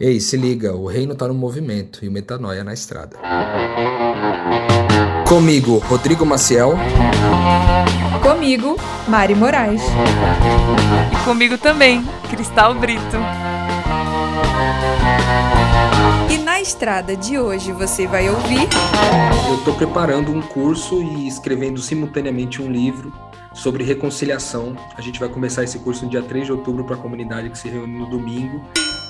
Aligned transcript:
Ei, 0.00 0.20
se 0.20 0.36
liga, 0.36 0.76
o 0.76 0.86
reino 0.86 1.12
tá 1.16 1.26
no 1.26 1.34
movimento 1.34 2.04
e 2.04 2.08
o 2.08 2.12
metanoia 2.12 2.62
na 2.62 2.72
estrada. 2.72 3.16
Comigo, 5.28 5.78
Rodrigo 5.78 6.24
Maciel. 6.24 6.74
Comigo, 8.22 8.76
Mari 9.08 9.34
Moraes. 9.34 9.82
E 11.12 11.24
comigo 11.24 11.58
também, 11.58 12.04
Cristal 12.30 12.76
Brito. 12.76 13.16
E 16.30 16.38
na 16.44 16.60
estrada 16.60 17.16
de 17.16 17.36
hoje 17.36 17.72
você 17.72 18.06
vai 18.06 18.30
ouvir. 18.30 18.68
Eu 19.48 19.56
estou 19.56 19.74
preparando 19.74 20.30
um 20.30 20.40
curso 20.40 21.02
e 21.02 21.26
escrevendo 21.26 21.80
simultaneamente 21.80 22.62
um 22.62 22.70
livro 22.70 23.12
sobre 23.52 23.82
reconciliação. 23.82 24.76
A 24.96 25.00
gente 25.00 25.18
vai 25.18 25.28
começar 25.28 25.64
esse 25.64 25.80
curso 25.80 26.04
no 26.04 26.10
dia 26.12 26.22
3 26.22 26.46
de 26.46 26.52
outubro 26.52 26.84
para 26.84 26.94
a 26.94 26.98
comunidade 27.00 27.50
que 27.50 27.58
se 27.58 27.68
reúne 27.68 27.98
no 27.98 28.08
domingo. 28.08 28.64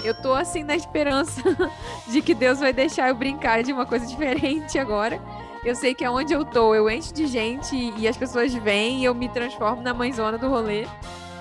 Eu 0.05 0.15
tô 0.15 0.33
assim 0.33 0.63
na 0.63 0.77
esperança 0.77 1.43
de 2.09 2.23
que 2.23 2.35
Deus 2.35 2.61
vai 2.61 2.73
deixar 2.73 3.09
eu 3.09 3.15
brincar 3.15 3.63
de 3.63 3.73
uma 3.73 3.87
coisa 3.87 4.07
diferente 4.09 4.79
agora. 4.79 5.21
Eu 5.65 5.75
sei 5.75 5.95
que 5.95 6.05
aonde 6.05 6.33
eu 6.33 6.45
tô, 6.45 6.75
eu 6.75 6.89
encho 6.89 7.13
de 7.13 7.27
gente 7.27 7.77
e 7.97 8.07
as 8.07 8.17
pessoas 8.17 8.55
vêm 8.55 9.01
e 9.01 9.05
eu 9.05 9.15
me 9.15 9.29
transformo 9.29 9.83
na 9.83 9.93
mãezona 9.93 10.39
do 10.39 10.49
rolê. 10.49 10.87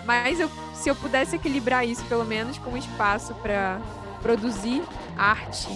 Mas 0.06 0.40
eu, 0.40 0.50
se 0.74 0.90
eu 0.90 0.96
pudesse 0.96 1.36
equilibrar 1.36 1.86
isso, 1.86 2.04
pelo 2.06 2.26
menos 2.26 2.58
com 2.58 2.72
um 2.72 2.78
espaço 2.78 3.34
para 3.36 3.80
produzir 4.22 4.82
arte, 5.18 5.68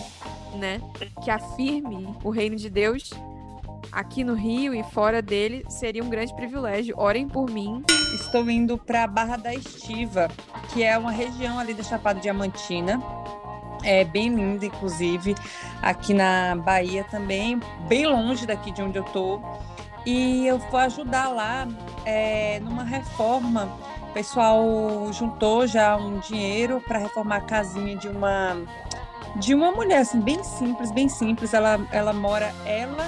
né, 0.56 0.82
que 1.24 1.30
afirme 1.30 2.16
o 2.24 2.30
reino 2.30 2.56
de 2.56 2.70
Deus 2.70 3.12
aqui 3.92 4.24
no 4.24 4.34
Rio 4.34 4.74
e 4.74 4.84
fora 4.84 5.22
dele, 5.22 5.66
seria 5.70 6.04
um 6.04 6.10
grande 6.10 6.34
privilégio. 6.34 6.96
Orem 6.98 7.28
por 7.28 7.50
mim. 7.50 7.84
Estou 8.16 8.50
indo 8.50 8.78
para 8.78 9.08
Barra 9.08 9.38
da 9.38 9.54
Estiva, 9.54 10.28
que 10.74 10.84
é 10.84 10.98
uma 10.98 11.12
região 11.12 11.60
ali 11.60 11.74
da 11.74 11.84
Chapada 11.84 12.20
Diamantina. 12.20 13.02
É 13.84 14.04
bem 14.04 14.30
linda, 14.30 14.66
inclusive, 14.66 15.36
aqui 15.82 16.14
na 16.14 16.56
Bahia 16.56 17.04
também, 17.06 17.60
bem 17.88 18.06
longe 18.06 18.46
daqui 18.46 18.72
de 18.72 18.82
onde 18.82 18.98
eu 18.98 19.04
tô. 19.04 19.42
E 20.06 20.46
eu 20.46 20.58
vou 20.58 20.80
ajudar 20.80 21.30
lá 21.30 21.68
é, 22.06 22.60
numa 22.60 22.84
reforma. 22.84 23.70
O 24.10 24.14
pessoal 24.14 24.62
juntou 25.14 25.66
já 25.66 25.96
um 25.96 26.20
dinheiro 26.20 26.82
para 26.82 27.00
reformar 27.00 27.38
a 27.38 27.42
casinha 27.42 27.96
de 27.96 28.08
uma 28.08 28.58
de 29.38 29.56
uma 29.56 29.72
mulher 29.72 30.00
assim 30.00 30.20
bem 30.20 30.44
simples, 30.44 30.92
bem 30.92 31.08
simples. 31.08 31.54
Ela 31.54 31.80
ela 31.92 32.12
mora 32.12 32.54
ela 32.66 33.08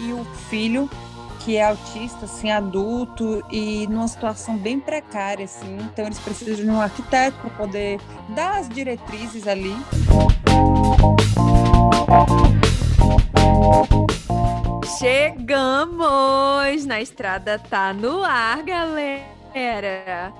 e 0.00 0.12
o 0.12 0.24
filho 0.48 0.88
que 1.40 1.56
é 1.56 1.64
autista, 1.64 2.24
assim, 2.24 2.50
adulto 2.50 3.42
e 3.50 3.86
numa 3.86 4.06
situação 4.08 4.56
bem 4.56 4.78
precária, 4.78 5.44
assim. 5.44 5.78
Então 5.78 6.04
eles 6.04 6.18
precisam 6.18 6.56
de 6.56 6.70
um 6.70 6.80
arquiteto 6.80 7.38
para 7.38 7.50
poder 7.50 8.00
dar 8.34 8.58
as 8.58 8.68
diretrizes 8.68 9.46
ali. 9.46 9.74
Chegamos! 14.98 16.84
Na 16.84 17.00
estrada 17.00 17.58
tá 17.58 17.92
no 17.92 18.22
ar, 18.24 18.62
galera! 18.62 20.32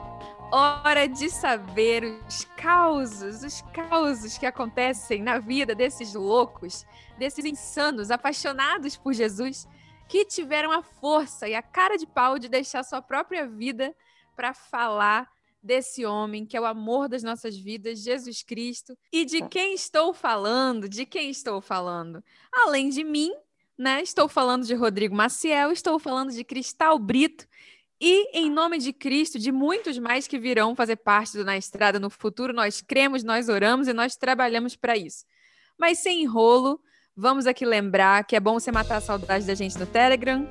Hora 0.51 1.07
de 1.07 1.31
saber 1.31 2.05
os 2.27 2.45
causos, 2.57 3.43
os 3.43 3.63
causos 3.73 4.37
que 4.37 4.47
acontecem 4.47 5.23
na 5.23 5.39
vida 5.39 5.75
desses 5.75 6.15
loucos 6.15 6.87
desses 7.19 7.45
insanos 7.45 8.11
apaixonados 8.11 8.97
por 8.97 9.13
Jesus 9.13 9.67
que 10.09 10.25
tiveram 10.25 10.73
a 10.73 10.83
força 10.83 11.49
e 11.49 11.55
a 11.55 11.63
cara 11.63 11.97
de 11.97 12.07
pau 12.07 12.39
de 12.39 12.49
deixar 12.49 12.83
sua 12.83 13.03
própria 13.03 13.47
vida 13.47 13.95
para 14.35 14.55
falar 14.55 15.29
desse 15.63 16.07
homem 16.07 16.47
que 16.47 16.57
é 16.57 16.61
o 16.61 16.65
amor 16.65 17.09
das 17.09 17.23
nossas 17.23 17.57
vidas, 17.57 18.03
Jesus 18.03 18.43
Cristo. 18.43 18.97
E 19.13 19.25
de 19.25 19.47
quem 19.49 19.75
estou 19.75 20.15
falando? 20.15 20.89
De 20.89 21.05
quem 21.05 21.29
estou 21.29 21.61
falando? 21.61 22.23
Além 22.51 22.89
de 22.89 23.05
mim, 23.05 23.33
né? 23.77 24.01
Estou 24.01 24.29
falando 24.29 24.65
de 24.65 24.75
Rodrigo 24.75 25.15
Maciel, 25.15 25.71
estou 25.71 25.99
falando 25.99 26.33
de 26.33 26.43
Cristal 26.43 26.99
Brito. 26.99 27.47
E 28.01 28.39
em 28.39 28.49
nome 28.49 28.79
de 28.79 28.93
Cristo, 28.93 29.39
de 29.39 29.51
muitos 29.51 29.99
mais 29.99 30.29
que 30.29 30.39
virão 30.39 30.75
fazer 30.75 30.97
parte 30.97 31.37
do 31.37 31.45
Na 31.45 31.57
Estrada 31.57 31.99
no 31.99 32.09
futuro, 32.09 32.53
nós 32.53 32.81
cremos, 32.81 33.25
nós 33.25 33.49
oramos 33.49 33.89
e 33.89 33.93
nós 33.93 34.17
trabalhamos 34.17 34.77
para 34.77 34.97
isso. 34.97 35.25
Mas 35.77 35.99
sem 35.99 36.23
enrolo, 36.23 36.81
Vamos 37.21 37.49
aqui 37.49 37.67
lembrar 37.67 38.23
que 38.23 38.37
é 38.37 38.41
bom 38.41 38.61
você 38.61 38.71
matar 38.71 38.99
a 38.99 39.01
saudade 39.01 39.45
da 39.45 39.53
gente 39.53 39.77
no 39.77 39.87
Telegram. 39.87 40.47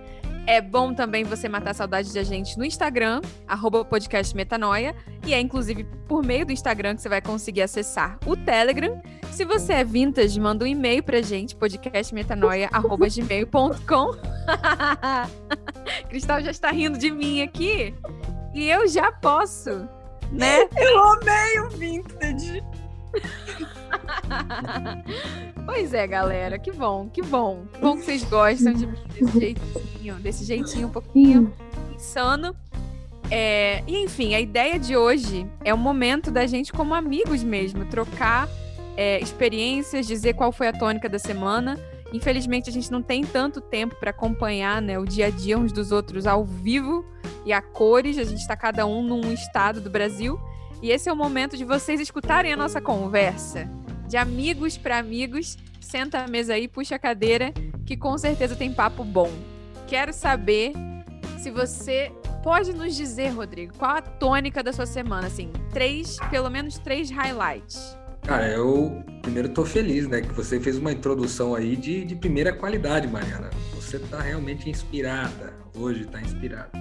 É 0.46 0.60
bom 0.60 0.94
também 0.94 1.24
você 1.24 1.48
matar 1.48 1.72
a 1.72 1.74
saudade 1.74 2.14
da 2.14 2.24
gente 2.24 2.58
no 2.58 2.66
Instagram, 2.66 3.22
arroba 3.48 3.86
podcast 3.86 4.36
Metanoia. 4.36 4.94
E 5.26 5.34
é 5.34 5.40
inclusive 5.40 5.86
por 6.10 6.26
meio 6.26 6.46
do 6.46 6.52
Instagram 6.52 6.98
que 6.98 7.02
você 7.02 7.08
vai 7.08 7.22
conseguir 7.22 7.62
acessar 7.62 8.20
o 8.26 8.36
Telegram. 8.36 9.02
Se 9.32 9.46
você 9.46 9.76
é 9.76 9.84
vintage, 9.86 10.38
manda 10.42 10.66
um 10.66 10.68
e-mail 10.68 11.02
pra 11.02 11.22
gente, 11.22 11.56
podcastmetanoia.gmail.com. 11.56 14.12
Cristal 16.10 16.42
já 16.42 16.52
está 16.52 16.70
rindo 16.70 16.98
de 16.98 17.10
mim 17.10 17.44
aqui. 17.44 17.96
E 18.54 18.70
eu 18.70 18.86
já 18.90 19.10
posso, 19.10 19.88
né? 20.34 20.68
Eu 20.76 21.02
amei 21.02 21.62
o 21.62 21.70
vintage. 21.70 22.62
Pois 25.66 25.94
é, 25.94 26.08
galera, 26.08 26.58
que 26.58 26.72
bom, 26.72 27.10
que 27.10 27.22
bom. 27.22 27.66
Que 27.74 27.80
bom 27.80 27.98
que 27.98 28.04
vocês 28.04 28.24
gostam 28.24 28.74
de 28.74 28.88
mim 28.88 28.98
desse 29.14 29.40
jeitinho, 29.40 30.16
desse 30.16 30.46
jeitinho 30.46 30.88
um 30.88 30.92
pouquinho 30.92 31.54
insano. 31.94 32.56
É, 33.30 33.84
e 33.86 33.98
enfim, 34.04 34.36
a 34.36 34.40
ideia 34.40 34.80
de 34.80 34.96
hoje 34.96 35.46
é 35.64 35.74
o 35.74 35.78
momento 35.78 36.32
da 36.32 36.46
gente, 36.46 36.72
como 36.72 36.94
amigos 36.94 37.44
mesmo, 37.44 37.86
trocar 37.86 38.48
é, 38.96 39.20
experiências, 39.20 40.08
dizer 40.08 40.34
qual 40.34 40.52
foi 40.52 40.68
a 40.68 40.74
tônica 40.74 41.10
da 41.10 41.20
semana. 41.20 41.78
Infelizmente, 42.14 42.70
a 42.70 42.74
gente 42.74 42.90
não 42.90 43.02
tem 43.02 43.24
tanto 43.24 43.60
tempo 43.60 43.96
para 43.96 44.12
acompanhar 44.12 44.82
né, 44.82 44.98
o 44.98 45.06
dia 45.06 45.28
a 45.28 45.30
dia 45.30 45.58
uns 45.58 45.74
dos 45.74 45.92
outros 45.92 46.26
ao 46.26 46.46
vivo 46.46 47.06
e 47.46 47.52
a 47.52 47.62
cores. 47.62 48.18
A 48.18 48.24
gente 48.24 48.40
está 48.40 48.56
cada 48.56 48.86
um 48.86 49.04
num 49.04 49.34
estado 49.34 49.82
do 49.82 49.90
Brasil. 49.90 50.40
E 50.82 50.92
esse 50.92 51.10
é 51.10 51.14
o 51.14 51.16
momento 51.16 51.58
de 51.58 51.66
vocês 51.66 52.00
escutarem 52.00 52.54
a 52.54 52.58
nossa 52.58 52.80
conversa. 52.80 53.68
De 54.08 54.16
amigos 54.16 54.78
para 54.78 54.98
amigos, 54.98 55.58
senta 55.82 56.20
a 56.20 56.28
mesa 56.28 56.54
aí, 56.54 56.68
puxa 56.68 56.96
a 56.96 57.00
cadeira, 57.00 57.52
que 57.86 57.98
com 57.98 58.18
certeza 58.18 58.56
tem 58.56 58.72
papo 58.74 59.04
bom. 59.04 59.32
Quero 59.88 60.14
saber 60.14 60.74
se 61.40 61.50
você 61.50 62.12
pode 62.44 62.74
nos 62.74 62.96
dizer, 62.96 63.30
Rodrigo, 63.30 63.74
qual 63.78 63.98
a 63.98 64.02
tônica 64.02 64.62
da 64.62 64.72
sua 64.72 64.86
semana, 64.86 65.28
assim, 65.28 65.52
três, 65.72 66.18
pelo 66.30 66.50
menos 66.50 66.78
três 66.78 67.10
highlights. 67.10 67.98
Cara, 68.22 68.48
eu 68.50 69.04
primeiro 69.22 69.50
tô 69.50 69.66
feliz, 69.66 70.08
né, 70.08 70.22
que 70.22 70.34
você 70.34 70.60
fez 70.60 70.78
uma 70.78 70.92
introdução 70.92 71.56
aí 71.56 71.76
de, 71.76 72.06
de 72.06 72.16
primeira 72.16 72.54
qualidade, 72.54 73.08
Mariana. 73.08 73.50
Você 73.74 73.98
tá 74.00 74.22
realmente 74.22 74.70
inspirada, 74.70 75.54
hoje 75.76 76.06
tá 76.06 76.22
inspirada. 76.22 76.72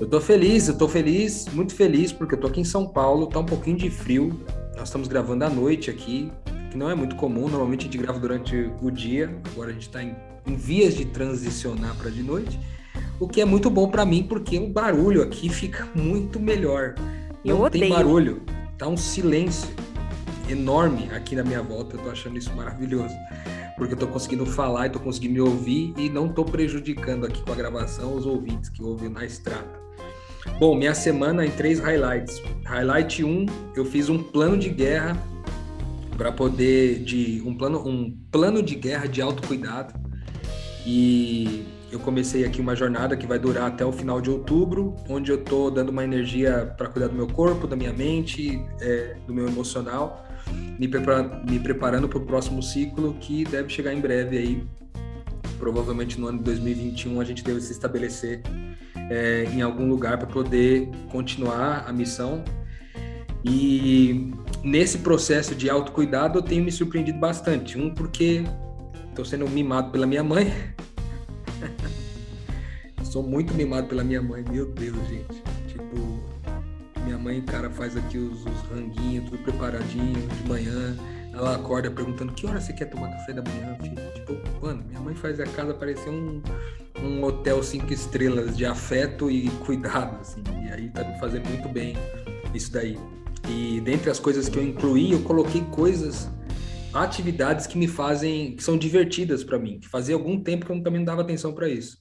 Eu 0.00 0.08
tô 0.08 0.18
feliz, 0.18 0.66
eu 0.66 0.78
tô 0.78 0.88
feliz, 0.88 1.44
muito 1.52 1.74
feliz, 1.74 2.10
porque 2.10 2.34
eu 2.34 2.40
tô 2.40 2.46
aqui 2.46 2.58
em 2.58 2.64
São 2.64 2.88
Paulo, 2.88 3.26
tá 3.26 3.38
um 3.38 3.44
pouquinho 3.44 3.76
de 3.76 3.90
frio. 3.90 4.40
Nós 4.74 4.88
estamos 4.88 5.06
gravando 5.06 5.44
à 5.44 5.50
noite 5.50 5.90
aqui, 5.90 6.32
que 6.70 6.76
não 6.78 6.88
é 6.88 6.94
muito 6.94 7.16
comum, 7.16 7.46
normalmente 7.50 7.80
a 7.80 7.84
gente 7.84 7.98
grava 7.98 8.18
durante 8.18 8.72
o 8.80 8.90
dia, 8.90 9.30
agora 9.52 9.68
a 9.68 9.72
gente 9.74 9.88
está 9.88 10.02
em, 10.02 10.16
em, 10.46 10.56
vias 10.56 10.94
de 10.94 11.04
transicionar 11.04 11.94
para 11.96 12.10
de 12.10 12.22
noite, 12.22 12.58
o 13.20 13.28
que 13.28 13.42
é 13.42 13.44
muito 13.44 13.68
bom 13.68 13.90
para 13.90 14.06
mim, 14.06 14.22
porque 14.22 14.58
o 14.58 14.68
barulho 14.68 15.22
aqui 15.22 15.50
fica 15.52 15.86
muito 15.94 16.40
melhor. 16.40 16.94
Não 17.44 17.66
eu 17.66 17.70
tem 17.70 17.90
barulho, 17.90 18.42
tá 18.78 18.88
um 18.88 18.96
silêncio 18.96 19.68
enorme 20.48 21.10
aqui 21.14 21.36
na 21.36 21.44
minha 21.44 21.62
volta, 21.62 21.96
eu 21.96 22.02
tô 22.02 22.08
achando 22.08 22.38
isso 22.38 22.50
maravilhoso 22.56 23.14
porque 23.76 23.94
eu 23.94 23.98
tô 23.98 24.06
conseguindo 24.06 24.44
falar 24.44 24.88
e 24.88 24.90
tô 24.90 25.00
conseguindo 25.00 25.32
me 25.32 25.40
ouvir 25.40 25.94
e 25.96 26.10
não 26.10 26.28
tô 26.28 26.44
prejudicando 26.44 27.24
aqui 27.24 27.42
com 27.42 27.50
a 27.50 27.54
gravação 27.54 28.14
os 28.14 28.26
ouvintes 28.26 28.68
que 28.68 28.82
ouvem 28.82 29.08
na 29.08 29.24
estrada. 29.24 29.79
Bom, 30.58 30.74
minha 30.74 30.94
semana 30.94 31.46
em 31.46 31.50
três 31.50 31.80
highlights. 31.80 32.42
Highlight 32.64 33.24
1, 33.24 33.28
um, 33.28 33.46
eu 33.74 33.84
fiz 33.84 34.08
um 34.08 34.22
plano 34.22 34.58
de 34.58 34.68
guerra 34.68 35.16
para 36.16 36.30
poder 36.30 37.02
de 37.02 37.42
um 37.46 37.54
plano 37.54 37.86
um 37.86 38.14
plano 38.30 38.62
de 38.62 38.74
guerra 38.74 39.06
de 39.06 39.22
autocuidado. 39.22 39.94
E 40.84 41.64
eu 41.90 41.98
comecei 41.98 42.44
aqui 42.44 42.60
uma 42.60 42.76
jornada 42.76 43.16
que 43.16 43.26
vai 43.26 43.38
durar 43.38 43.68
até 43.68 43.84
o 43.84 43.92
final 43.92 44.20
de 44.20 44.30
outubro, 44.30 44.94
onde 45.08 45.30
eu 45.30 45.42
tô 45.42 45.70
dando 45.70 45.88
uma 45.88 46.04
energia 46.04 46.72
para 46.76 46.88
cuidar 46.88 47.08
do 47.08 47.14
meu 47.14 47.26
corpo, 47.26 47.66
da 47.66 47.74
minha 47.74 47.92
mente, 47.92 48.62
é, 48.80 49.16
do 49.26 49.34
meu 49.34 49.46
emocional, 49.48 50.24
me, 50.78 50.86
prepara, 50.86 51.42
me 51.48 51.58
preparando 51.58 52.08
para 52.08 52.18
o 52.18 52.26
próximo 52.26 52.62
ciclo 52.62 53.14
que 53.20 53.44
deve 53.44 53.68
chegar 53.68 53.92
em 53.92 54.00
breve 54.00 54.38
aí. 54.38 54.64
Provavelmente 55.58 56.18
no 56.18 56.28
ano 56.28 56.38
de 56.38 56.44
2021 56.44 57.20
a 57.20 57.24
gente 57.24 57.42
deve 57.42 57.60
se 57.60 57.72
estabelecer 57.72 58.42
é, 59.10 59.44
em 59.52 59.60
algum 59.60 59.88
lugar 59.88 60.16
para 60.16 60.28
poder 60.28 60.88
continuar 61.10 61.84
a 61.86 61.92
missão. 61.92 62.44
E 63.44 64.32
nesse 64.62 64.98
processo 64.98 65.54
de 65.54 65.68
autocuidado 65.68 66.38
eu 66.38 66.42
tenho 66.42 66.64
me 66.64 66.70
surpreendido 66.70 67.18
bastante. 67.18 67.76
Um, 67.76 67.92
porque 67.92 68.44
estou 69.08 69.24
sendo 69.24 69.48
mimado 69.48 69.90
pela 69.90 70.06
minha 70.06 70.22
mãe. 70.22 70.52
Sou 73.02 73.24
muito 73.24 73.52
mimado 73.54 73.88
pela 73.88 74.04
minha 74.04 74.22
mãe, 74.22 74.44
meu 74.48 74.66
Deus, 74.66 74.96
gente. 75.08 75.42
Tipo, 75.66 76.20
minha 77.04 77.18
mãe, 77.18 77.40
cara, 77.42 77.68
faz 77.68 77.96
aqui 77.96 78.16
os, 78.16 78.46
os 78.46 78.60
ranguinhos, 78.70 79.28
tudo 79.28 79.42
preparadinho 79.42 80.28
de 80.28 80.48
manhã. 80.48 80.96
ela 81.32 81.56
acorda 81.56 81.90
perguntando 81.90 82.32
que 82.32 82.46
hora 82.46 82.60
você 82.60 82.72
quer 82.72 82.84
tomar 82.84 83.10
café 83.10 83.32
da 83.32 83.42
manhã, 83.42 83.76
filho? 83.82 84.09
Mano, 84.60 84.84
minha 84.86 85.00
mãe 85.00 85.14
faz 85.14 85.40
a 85.40 85.46
casa 85.46 85.72
parecer 85.72 86.10
um, 86.10 86.42
um 87.02 87.24
hotel 87.24 87.62
cinco 87.62 87.92
estrelas 87.92 88.54
de 88.54 88.66
afeto 88.66 89.30
e 89.30 89.48
cuidado, 89.64 90.20
assim. 90.20 90.42
E 90.66 90.70
aí 90.70 90.90
tá 90.90 91.02
me 91.02 91.18
fazendo 91.18 91.48
muito 91.48 91.68
bem 91.68 91.94
isso 92.54 92.70
daí. 92.70 92.98
E 93.48 93.80
dentre 93.80 94.10
as 94.10 94.20
coisas 94.20 94.50
que 94.50 94.58
eu 94.58 94.62
incluí, 94.62 95.12
eu 95.12 95.22
coloquei 95.22 95.62
coisas, 95.64 96.28
atividades 96.92 97.66
que 97.66 97.78
me 97.78 97.88
fazem, 97.88 98.54
que 98.54 98.62
são 98.62 98.76
divertidas 98.76 99.42
para 99.42 99.58
mim, 99.58 99.80
que 99.80 99.88
fazia 99.88 100.14
algum 100.14 100.42
tempo 100.42 100.66
que 100.66 100.72
eu 100.72 100.82
também 100.82 101.00
não 101.00 101.06
dava 101.06 101.22
atenção 101.22 101.54
para 101.54 101.68
isso. 101.68 101.98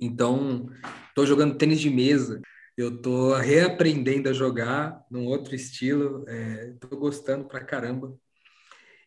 Então, 0.00 0.70
tô 1.14 1.26
jogando 1.26 1.58
tênis 1.58 1.80
de 1.80 1.90
mesa, 1.90 2.40
eu 2.76 3.02
tô 3.02 3.34
reaprendendo 3.34 4.30
a 4.30 4.32
jogar 4.32 4.98
num 5.10 5.26
outro 5.26 5.54
estilo, 5.54 6.24
é, 6.26 6.72
tô 6.80 6.96
gostando 6.96 7.44
pra 7.44 7.60
caramba. 7.60 8.14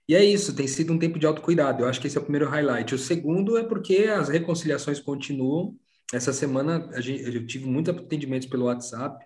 E 0.09 0.15
é 0.15 0.25
isso, 0.25 0.55
tem 0.55 0.65
sido 0.65 0.91
um 0.91 0.97
tempo 0.97 1.19
de 1.19 1.27
autocuidado. 1.27 1.83
Eu 1.83 1.87
acho 1.87 2.01
que 2.01 2.07
esse 2.07 2.17
é 2.17 2.19
o 2.19 2.23
primeiro 2.23 2.49
highlight. 2.49 2.95
O 2.95 2.97
segundo 2.97 3.59
é 3.59 3.63
porque 3.63 4.05
as 4.05 4.27
reconciliações 4.27 4.99
continuam. 4.99 5.77
Essa 6.11 6.33
semana 6.33 6.89
gente, 6.99 7.21
eu 7.23 7.45
tive 7.45 7.67
muitos 7.67 7.95
atendimentos 7.95 8.47
pelo 8.47 8.65
WhatsApp, 8.65 9.23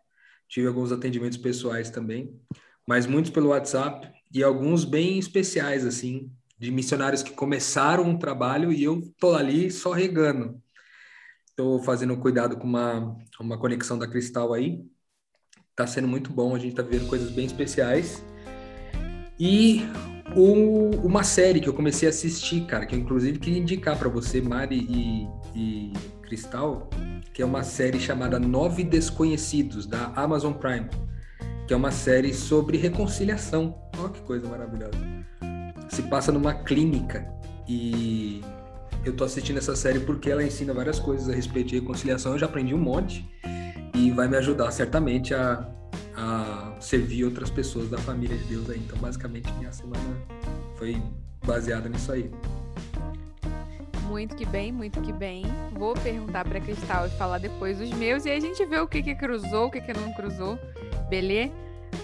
tive 0.50 0.68
alguns 0.68 0.91
atendimentos 0.91 1.38
pessoais 1.38 1.89
também, 1.89 2.38
mas 2.85 3.06
muitos 3.06 3.31
pelo 3.31 3.51
WhatsApp 3.51 4.12
e 4.30 4.44
alguns 4.44 4.83
bem 4.83 5.18
especiais, 5.18 5.85
assim, 5.85 6.30
de 6.59 6.69
missionários 6.69 7.24
que 7.24 7.31
começaram 7.31 8.03
um 8.03 8.19
trabalho 8.19 8.69
e 8.69 8.83
eu 8.83 9.01
tô 9.18 9.36
ali 9.36 9.71
só 9.71 9.94
regando. 9.94 10.62
Estou 11.47 11.81
fazendo 11.81 12.18
cuidado 12.18 12.57
com 12.57 12.68
uma, 12.68 13.18
uma 13.39 13.57
conexão 13.57 13.97
da 13.97 14.06
Cristal 14.06 14.51
aí. 14.51 14.83
Tá 15.77 15.88
sendo 15.88 16.09
muito 16.09 16.29
bom, 16.29 16.53
a 16.53 16.59
gente 16.59 16.75
tá 16.75 16.81
vendo 16.81 17.07
coisas 17.07 17.31
bem 17.31 17.45
especiais. 17.45 18.21
E 19.39 19.81
o, 20.35 21.06
uma 21.06 21.24
série 21.24 21.59
que 21.59 21.68
eu 21.68 21.74
comecei 21.74 22.07
a 22.07 22.09
assistir, 22.09 22.65
cara, 22.65 22.85
que 22.85 22.95
eu 22.95 23.00
inclusive 23.00 23.39
queria 23.39 23.59
indicar 23.59 23.97
para 23.97 24.09
você, 24.09 24.41
Mari 24.41 24.77
e, 24.77 25.27
e 25.56 25.94
Cristal, 26.21 26.89
que 27.33 27.41
é 27.41 27.45
uma 27.45 27.63
série 27.63 28.00
chamada 28.00 28.39
Nove 28.39 28.83
Desconhecidos, 28.83 29.85
da 29.85 30.12
Amazon 30.15 30.53
Prime, 30.53 30.88
que 31.68 31.74
é 31.74 31.77
uma 31.77 31.91
série 31.91 32.33
sobre 32.33 32.77
reconciliação. 32.77 33.75
Olha 33.97 34.09
que 34.09 34.21
coisa 34.21 34.47
maravilhosa. 34.47 34.97
Se 35.89 36.03
passa 36.03 36.31
numa 36.31 36.53
clínica 36.53 37.27
e 37.68 38.41
eu 39.06 39.13
tô 39.15 39.24
assistindo 39.24 39.57
essa 39.57 39.75
série 39.75 40.00
porque 40.00 40.31
ela 40.31 40.44
ensina 40.44 40.74
várias 40.74 41.00
coisas 41.00 41.29
a 41.29 41.33
respeito 41.33 41.69
de 41.69 41.79
reconciliação. 41.79 42.33
Eu 42.33 42.39
já 42.39 42.45
aprendi 42.45 42.74
um 42.74 42.79
monte 42.79 43.25
e 43.94 44.12
vai 44.12 44.27
me 44.27 44.38
ajudar 44.38 44.71
certamente 44.71 45.33
a, 45.33 45.69
a 46.15 46.73
servir 46.83 47.25
outras 47.25 47.50
pessoas 47.50 47.89
da 47.89 47.97
família 47.97 48.38
de 48.38 48.44
Deus 48.45 48.69
aí. 48.69 48.80
Então, 48.80 48.97
basicamente, 48.97 49.51
minha 49.53 49.71
semana 49.71 50.18
foi 50.75 51.01
baseada 51.45 51.89
nisso 51.89 52.12
aí. 52.12 52.30
Muito 54.07 54.35
que 54.35 54.45
bem, 54.45 54.71
muito 54.71 55.01
que 55.01 55.13
bem. 55.13 55.44
Vou 55.71 55.94
perguntar 55.94 56.45
para 56.45 56.59
Cristal 56.59 57.07
e 57.07 57.09
falar 57.12 57.39
depois 57.39 57.80
os 57.80 57.89
meus 57.91 58.25
e 58.25 58.30
aí 58.30 58.38
a 58.38 58.41
gente 58.41 58.63
vê 58.65 58.80
o 58.80 58.88
que 58.88 59.01
que 59.01 59.15
cruzou, 59.15 59.68
o 59.68 59.71
que 59.71 59.81
que 59.81 59.94
não 59.94 60.13
cruzou. 60.13 60.59
Beleza? 61.09 61.51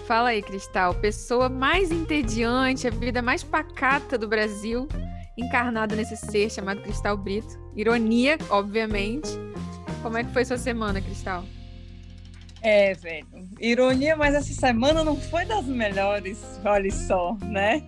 Fala 0.06 0.30
aí, 0.30 0.42
Cristal. 0.42 0.94
Pessoa 0.94 1.48
mais 1.48 1.90
entediante, 1.90 2.86
a 2.86 2.90
vida 2.90 3.20
mais 3.20 3.44
pacata 3.44 4.16
do 4.16 4.26
Brasil 4.28 4.88
encarnado 5.36 5.94
nesse 5.94 6.16
ser 6.16 6.50
chamado 6.50 6.80
Cristal 6.80 7.16
Brito. 7.16 7.58
Ironia, 7.76 8.38
obviamente. 8.48 9.30
Como 10.02 10.16
é 10.16 10.24
que 10.24 10.32
foi 10.32 10.44
sua 10.44 10.58
semana, 10.58 11.00
Cristal? 11.00 11.44
É, 12.62 12.94
velho. 12.94 13.26
Ironia, 13.58 14.16
mas 14.16 14.34
essa 14.34 14.52
semana 14.52 15.02
não 15.02 15.16
foi 15.16 15.44
das 15.44 15.64
melhores, 15.64 16.38
olha 16.64 16.90
só, 16.90 17.36
né? 17.42 17.82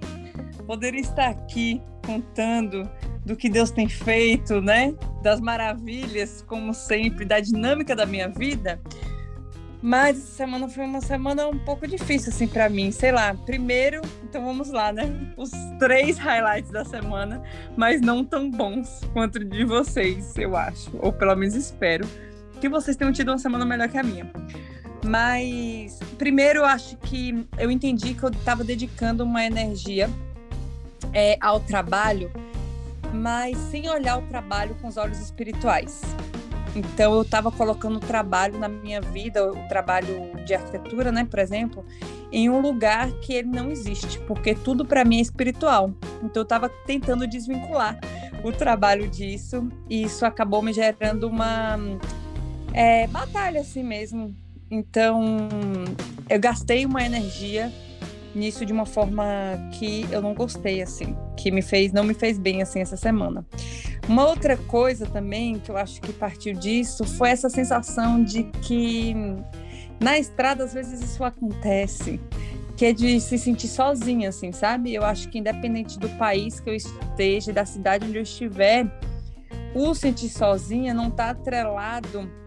Poderia 0.67 1.01
estar 1.01 1.29
aqui 1.29 1.83
contando 2.05 2.89
do 3.25 3.37
que 3.37 3.49
Deus 3.49 3.71
tem 3.71 3.89
feito, 3.89 4.61
né? 4.61 4.95
Das 5.23 5.41
maravilhas, 5.41 6.43
como 6.43 6.73
sempre, 6.73 7.25
da 7.25 7.39
dinâmica 7.39 7.95
da 7.95 8.07
minha 8.07 8.29
vida. 8.29 8.81
Mas 9.83 10.17
essa 10.17 10.37
semana 10.37 10.69
foi 10.69 10.85
uma 10.85 11.01
semana 11.01 11.49
um 11.49 11.59
pouco 11.59 11.87
difícil, 11.89 12.31
assim, 12.31 12.47
para 12.47 12.69
mim. 12.69 12.93
Sei 12.93 13.11
lá, 13.11 13.35
primeiro, 13.35 14.01
então 14.23 14.45
vamos 14.45 14.71
lá, 14.71 14.93
né? 14.93 15.33
Os 15.37 15.51
três 15.79 16.17
highlights 16.19 16.71
da 16.71 16.85
semana, 16.85 17.43
mas 17.77 18.01
não 18.01 18.25
tão 18.25 18.49
bons 18.49 19.01
quanto 19.13 19.45
de 19.45 19.65
vocês, 19.65 20.37
eu 20.39 20.57
acho. 20.57 20.89
Ou 21.01 21.13
pelo 21.13 21.35
menos 21.35 21.55
espero 21.57 22.07
que 22.61 22.69
vocês 22.69 22.97
tenham 22.97 23.13
tido 23.13 23.33
uma 23.33 23.39
semana 23.39 23.67
melhor 23.67 23.89
que 23.89 23.99
a 23.99 24.05
minha. 24.05 24.31
Mas, 25.05 25.99
primeiro, 26.17 26.61
eu 26.61 26.65
acho 26.65 26.97
que 26.97 27.47
eu 27.59 27.71
entendi 27.71 28.15
que 28.15 28.23
eu 28.23 28.31
estava 28.31 28.63
dedicando 28.63 29.25
uma 29.25 29.45
energia 29.45 30.09
é, 31.13 31.37
ao 31.41 31.61
trabalho, 31.61 32.31
mas 33.13 33.59
sem 33.59 33.89
olhar 33.91 34.19
o 34.19 34.23
trabalho 34.23 34.77
com 34.81 34.89
os 34.89 34.97
olhos 34.97 35.19
espirituais. 35.19 36.01
Então 36.75 37.15
eu 37.15 37.23
estava 37.23 37.51
colocando 37.51 37.97
o 37.97 38.01
trabalho 38.01 38.59
na 38.59 38.69
minha 38.69 39.01
vida, 39.01 39.47
o 39.47 39.69
trabalho 39.69 40.33
de 40.45 40.55
arquitetura, 40.55 41.13
né, 41.13 41.25
por 41.25 41.39
exemplo, 41.39 41.85
em 42.31 42.49
um 42.49 42.61
lugar 42.61 43.11
que 43.21 43.35
ele 43.35 43.49
não 43.49 43.71
existe, 43.71 44.19
porque 44.21 44.55
tudo 44.55 44.85
para 44.85 45.05
mim 45.05 45.19
é 45.19 45.21
espiritual. 45.21 45.93
Então 46.23 46.41
eu 46.41 46.45
estava 46.45 46.69
tentando 46.87 47.27
desvincular 47.27 47.99
o 48.43 48.51
trabalho 48.51 49.09
disso 49.09 49.69
e 49.89 50.05
isso 50.05 50.25
acabou 50.25 50.63
me 50.63 50.73
gerando 50.73 51.29
uma 51.29 51.79
é, 52.73 53.07
batalha 53.07 53.61
assim 53.61 53.83
mesmo. 53.83 54.35
Então 54.73 55.47
eu 56.31 56.41
gastei 56.41 56.87
uma 56.87 57.05
energia 57.05 57.71
nisso 58.35 58.65
de 58.65 58.73
uma 58.73 58.87
forma 58.87 59.23
que 59.75 60.07
eu 60.11 60.23
não 60.23 60.33
gostei 60.33 60.81
assim, 60.81 61.15
que 61.37 61.51
me 61.51 61.61
fez 61.61 61.93
não 61.93 62.03
me 62.03 62.15
fez 62.15 62.39
bem 62.39 62.63
assim 62.63 62.81
essa 62.81 62.97
semana. 62.97 63.47
Uma 64.09 64.27
outra 64.27 64.57
coisa 64.57 65.05
também 65.05 65.59
que 65.59 65.71
eu 65.71 65.77
acho 65.77 66.01
que 66.01 66.11
partiu 66.15 66.55
disso 66.55 67.05
foi 67.05 67.29
essa 67.29 67.51
sensação 67.51 68.25
de 68.25 68.45
que 68.63 69.15
na 70.01 70.19
estrada 70.19 70.65
às 70.65 70.73
vezes 70.73 71.03
isso 71.03 71.23
acontece, 71.23 72.19
que 72.75 72.87
é 72.87 72.95
de 72.95 73.21
se 73.21 73.37
sentir 73.37 73.69
sozinha, 73.69 74.31
assim, 74.31 74.53
sabe? 74.53 74.95
Eu 74.95 75.05
acho 75.05 75.29
que 75.29 75.39
independente 75.39 75.99
do 75.99 76.09
país 76.17 76.61
que 76.61 76.71
eu 76.71 76.75
esteja, 76.75 77.53
da 77.53 77.67
cidade 77.67 78.07
onde 78.07 78.17
eu 78.17 78.23
estiver, 78.23 78.91
o 79.75 79.95
sentir 79.95 80.31
sozinha 80.31 80.95
não 80.95 81.09
está 81.09 81.29
atrelado 81.29 82.42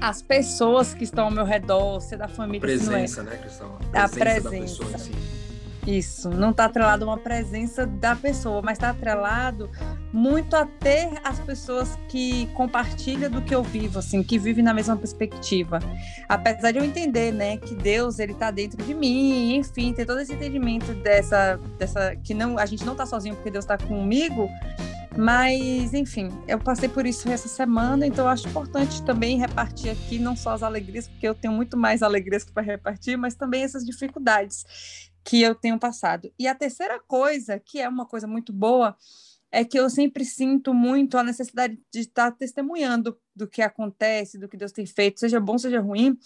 às 0.00 0.22
pessoas 0.22 0.94
que 0.94 1.04
estão 1.04 1.26
ao 1.26 1.30
meu 1.30 1.44
redor, 1.44 2.00
ser 2.00 2.16
da 2.16 2.28
família. 2.28 2.58
A 2.58 2.60
presença, 2.60 3.20
é. 3.20 3.24
né, 3.24 3.36
Cristão? 3.36 3.76
A 3.92 4.08
presença. 4.08 4.16
A 4.16 4.18
presença. 4.18 4.84
Pessoa, 4.84 5.40
isso, 5.86 6.28
não 6.28 6.50
está 6.50 6.66
atrelado 6.66 7.04
a 7.04 7.08
uma 7.08 7.18
presença 7.18 7.86
da 7.86 8.14
pessoa, 8.14 8.60
mas 8.62 8.76
está 8.76 8.90
atrelado 8.90 9.70
muito 10.12 10.54
a 10.54 10.66
ter 10.66 11.08
as 11.24 11.40
pessoas 11.40 11.98
que 12.08 12.46
compartilham 12.48 13.30
do 13.30 13.40
que 13.40 13.54
eu 13.54 13.62
vivo, 13.62 13.98
assim, 13.98 14.22
que 14.22 14.38
vivem 14.38 14.62
na 14.62 14.74
mesma 14.74 14.96
perspectiva. 14.96 15.78
Apesar 16.28 16.72
de 16.72 16.78
eu 16.78 16.84
entender, 16.84 17.32
né, 17.32 17.56
que 17.56 17.74
Deus 17.74 18.18
ele 18.18 18.32
está 18.32 18.50
dentro 18.50 18.82
de 18.84 18.92
mim, 18.92 19.56
enfim, 19.56 19.92
ter 19.92 20.04
todo 20.04 20.20
esse 20.20 20.34
entendimento 20.34 20.92
dessa, 20.94 21.58
dessa 21.78 22.14
que 22.16 22.34
não, 22.34 22.58
a 22.58 22.66
gente 22.66 22.84
não 22.84 22.92
está 22.92 23.06
sozinho 23.06 23.34
porque 23.34 23.50
Deus 23.50 23.64
está 23.64 23.78
comigo. 23.78 24.48
Mas, 25.16 25.92
enfim, 25.92 26.28
eu 26.46 26.58
passei 26.58 26.88
por 26.88 27.04
isso 27.04 27.28
essa 27.28 27.48
semana, 27.48 28.06
então 28.06 28.28
acho 28.28 28.48
importante 28.48 29.04
também 29.04 29.38
repartir 29.38 29.90
aqui 29.90 30.18
não 30.18 30.36
só 30.36 30.50
as 30.50 30.62
alegrias, 30.62 31.08
porque 31.08 31.26
eu 31.26 31.34
tenho 31.34 31.52
muito 31.52 31.76
mais 31.76 32.02
alegrias 32.02 32.44
para 32.44 32.62
repartir, 32.62 33.18
mas 33.18 33.34
também 33.34 33.62
essas 33.62 33.84
dificuldades 33.84 35.10
que 35.24 35.42
eu 35.42 35.54
tenho 35.54 35.78
passado. 35.78 36.32
E 36.38 36.46
a 36.46 36.54
terceira 36.54 36.98
coisa, 37.00 37.58
que 37.58 37.80
é 37.80 37.88
uma 37.88 38.06
coisa 38.06 38.26
muito 38.26 38.52
boa, 38.52 38.96
é 39.52 39.64
que 39.64 39.78
eu 39.78 39.90
sempre 39.90 40.24
sinto 40.24 40.72
muito 40.72 41.18
a 41.18 41.24
necessidade 41.24 41.78
de 41.92 42.00
estar 42.00 42.30
testemunhando 42.30 43.18
do 43.34 43.48
que 43.48 43.62
acontece, 43.62 44.38
do 44.38 44.48
que 44.48 44.56
Deus 44.56 44.70
tem 44.70 44.86
feito, 44.86 45.18
seja 45.18 45.40
bom, 45.40 45.58
seja 45.58 45.80
ruim. 45.80 46.16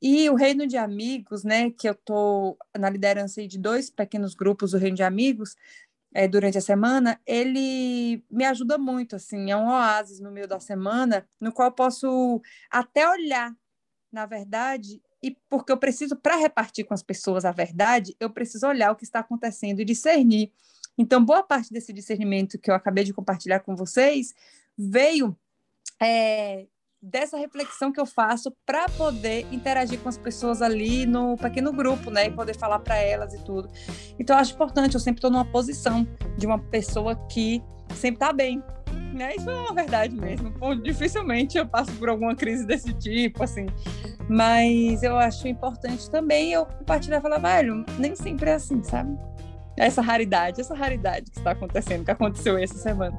E 0.00 0.28
o 0.28 0.34
Reino 0.34 0.66
de 0.66 0.76
Amigos, 0.76 1.44
né, 1.44 1.70
que 1.70 1.88
eu 1.88 1.92
estou 1.92 2.58
na 2.76 2.90
liderança 2.90 3.46
de 3.46 3.56
dois 3.56 3.88
pequenos 3.88 4.34
grupos 4.34 4.72
do 4.72 4.78
Reino 4.78 4.96
de 4.96 5.02
Amigos, 5.04 5.54
é, 6.14 6.28
durante 6.28 6.58
a 6.58 6.60
semana, 6.60 7.20
ele 7.26 8.24
me 8.30 8.44
ajuda 8.44 8.76
muito, 8.78 9.16
assim, 9.16 9.50
é 9.50 9.56
um 9.56 9.68
oásis 9.68 10.20
no 10.20 10.30
meio 10.30 10.46
da 10.46 10.60
semana, 10.60 11.26
no 11.40 11.52
qual 11.52 11.68
eu 11.68 11.72
posso 11.72 12.40
até 12.70 13.08
olhar, 13.08 13.54
na 14.10 14.26
verdade, 14.26 15.02
e 15.22 15.36
porque 15.48 15.72
eu 15.72 15.76
preciso, 15.76 16.16
para 16.16 16.36
repartir 16.36 16.84
com 16.84 16.94
as 16.94 17.02
pessoas 17.02 17.44
a 17.44 17.52
verdade, 17.52 18.16
eu 18.18 18.28
preciso 18.28 18.66
olhar 18.66 18.90
o 18.90 18.96
que 18.96 19.04
está 19.04 19.20
acontecendo 19.20 19.80
e 19.80 19.84
discernir. 19.84 20.52
Então, 20.98 21.24
boa 21.24 21.42
parte 21.42 21.72
desse 21.72 21.92
discernimento 21.92 22.58
que 22.58 22.70
eu 22.70 22.74
acabei 22.74 23.04
de 23.04 23.14
compartilhar 23.14 23.60
com 23.60 23.74
vocês 23.74 24.34
veio 24.76 25.36
é, 26.00 26.66
dessa 27.02 27.36
reflexão 27.36 27.90
que 27.90 28.00
eu 28.00 28.06
faço 28.06 28.52
para 28.64 28.88
poder 28.90 29.46
interagir 29.50 29.98
com 29.98 30.08
as 30.08 30.16
pessoas 30.16 30.62
ali 30.62 31.04
no 31.04 31.36
pequeno 31.36 31.72
grupo, 31.72 32.10
né? 32.10 32.26
E 32.26 32.30
poder 32.30 32.56
falar 32.56 32.78
para 32.78 32.96
elas 32.96 33.34
e 33.34 33.44
tudo. 33.44 33.68
Então, 34.18 34.36
eu 34.36 34.40
acho 34.40 34.54
importante, 34.54 34.94
eu 34.94 35.00
sempre 35.00 35.18
estou 35.18 35.30
numa 35.30 35.44
posição 35.44 36.06
de 36.38 36.46
uma 36.46 36.58
pessoa 36.58 37.16
que 37.28 37.60
sempre 37.94 38.16
está 38.16 38.32
bem, 38.32 38.62
né? 39.12 39.34
Isso 39.34 39.50
é 39.50 39.54
uma 39.54 39.74
verdade 39.74 40.14
mesmo. 40.14 40.52
dificilmente 40.82 41.58
eu 41.58 41.66
passo 41.66 41.90
por 41.92 42.08
alguma 42.08 42.36
crise 42.36 42.64
desse 42.64 42.92
tipo, 42.94 43.42
assim. 43.42 43.66
Mas 44.28 45.02
eu 45.02 45.18
acho 45.18 45.48
importante 45.48 46.08
também 46.08 46.52
eu 46.52 46.64
compartilhar 46.64 47.18
e 47.18 47.20
falar, 47.20 47.38
velho, 47.38 47.84
nem 47.98 48.14
sempre 48.14 48.50
é 48.50 48.54
assim, 48.54 48.82
sabe? 48.84 49.18
essa 49.76 50.02
raridade, 50.02 50.60
essa 50.60 50.74
raridade 50.74 51.30
que 51.30 51.38
está 51.38 51.52
acontecendo, 51.52 52.04
que 52.04 52.10
aconteceu 52.10 52.58
essa 52.58 52.76
semana. 52.76 53.18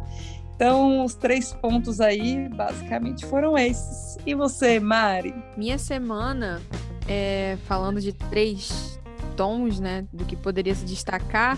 Então, 0.64 1.04
os 1.04 1.14
três 1.14 1.52
pontos 1.52 2.00
aí, 2.00 2.48
basicamente, 2.48 3.26
foram 3.26 3.58
esses. 3.58 4.18
E 4.26 4.34
você, 4.34 4.80
Mari? 4.80 5.36
Minha 5.58 5.78
semana, 5.78 6.62
é, 7.06 7.58
falando 7.66 8.00
de 8.00 8.14
três 8.14 8.98
tons, 9.36 9.82
né, 9.82 10.06
do 10.14 10.24
que 10.24 10.38
poderia 10.38 10.74
se 10.74 10.86
destacar, 10.86 11.58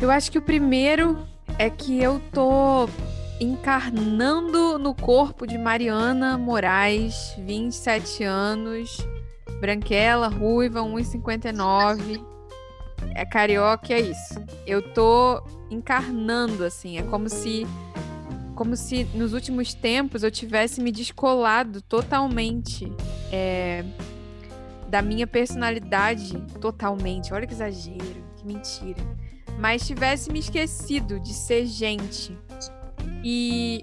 eu 0.00 0.10
acho 0.10 0.32
que 0.32 0.38
o 0.38 0.42
primeiro 0.42 1.18
é 1.58 1.68
que 1.68 2.02
eu 2.02 2.18
tô 2.32 2.88
encarnando 3.38 4.78
no 4.78 4.94
corpo 4.94 5.46
de 5.46 5.58
Mariana 5.58 6.38
Moraes, 6.38 7.34
27 7.40 8.24
anos, 8.24 9.06
branquela, 9.60 10.28
ruiva, 10.28 10.80
1,59. 10.80 12.24
É 13.14 13.26
carioca, 13.26 13.92
é 13.92 14.00
isso. 14.00 14.42
Eu 14.66 14.80
tô 14.94 15.42
encarnando 15.72 16.64
assim, 16.64 16.98
é 16.98 17.02
como 17.02 17.28
se 17.28 17.66
como 18.54 18.76
se 18.76 19.04
nos 19.14 19.32
últimos 19.32 19.74
tempos 19.74 20.22
eu 20.22 20.30
tivesse 20.30 20.80
me 20.80 20.92
descolado 20.92 21.80
totalmente 21.80 22.92
é, 23.32 23.82
da 24.88 25.00
minha 25.00 25.26
personalidade 25.26 26.38
totalmente. 26.60 27.32
Olha 27.32 27.46
que 27.46 27.54
exagero, 27.54 28.22
que 28.36 28.46
mentira. 28.46 29.02
Mas 29.58 29.86
tivesse 29.86 30.30
me 30.30 30.38
esquecido 30.38 31.18
de 31.18 31.32
ser 31.32 31.66
gente. 31.66 32.36
E, 33.24 33.80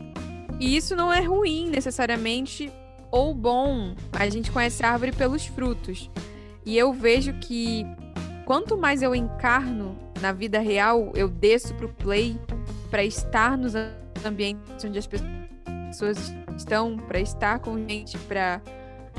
e 0.59 0.77
isso 0.77 0.95
não 0.95 1.11
é 1.11 1.19
ruim 1.19 1.69
necessariamente 1.69 2.71
ou 3.11 3.33
bom. 3.33 3.95
A 4.13 4.29
gente 4.29 4.51
conhece 4.51 4.85
a 4.85 4.91
árvore 4.91 5.11
pelos 5.11 5.45
frutos. 5.47 6.09
E 6.65 6.77
eu 6.77 6.93
vejo 6.93 7.33
que 7.39 7.85
quanto 8.49 8.75
mais 8.75 9.03
eu 9.03 9.13
encarno 9.13 9.95
na 10.19 10.31
vida 10.31 10.57
real, 10.57 11.11
eu 11.13 11.29
desço 11.29 11.71
pro 11.75 11.87
play 11.87 12.35
para 12.89 13.03
estar 13.03 13.55
nos 13.55 13.75
ambientes 14.25 14.83
onde 14.83 14.97
as 14.97 15.05
pessoas 15.05 16.33
estão, 16.57 16.97
para 16.97 17.19
estar 17.19 17.59
com 17.59 17.77
gente, 17.87 18.17
para 18.17 18.59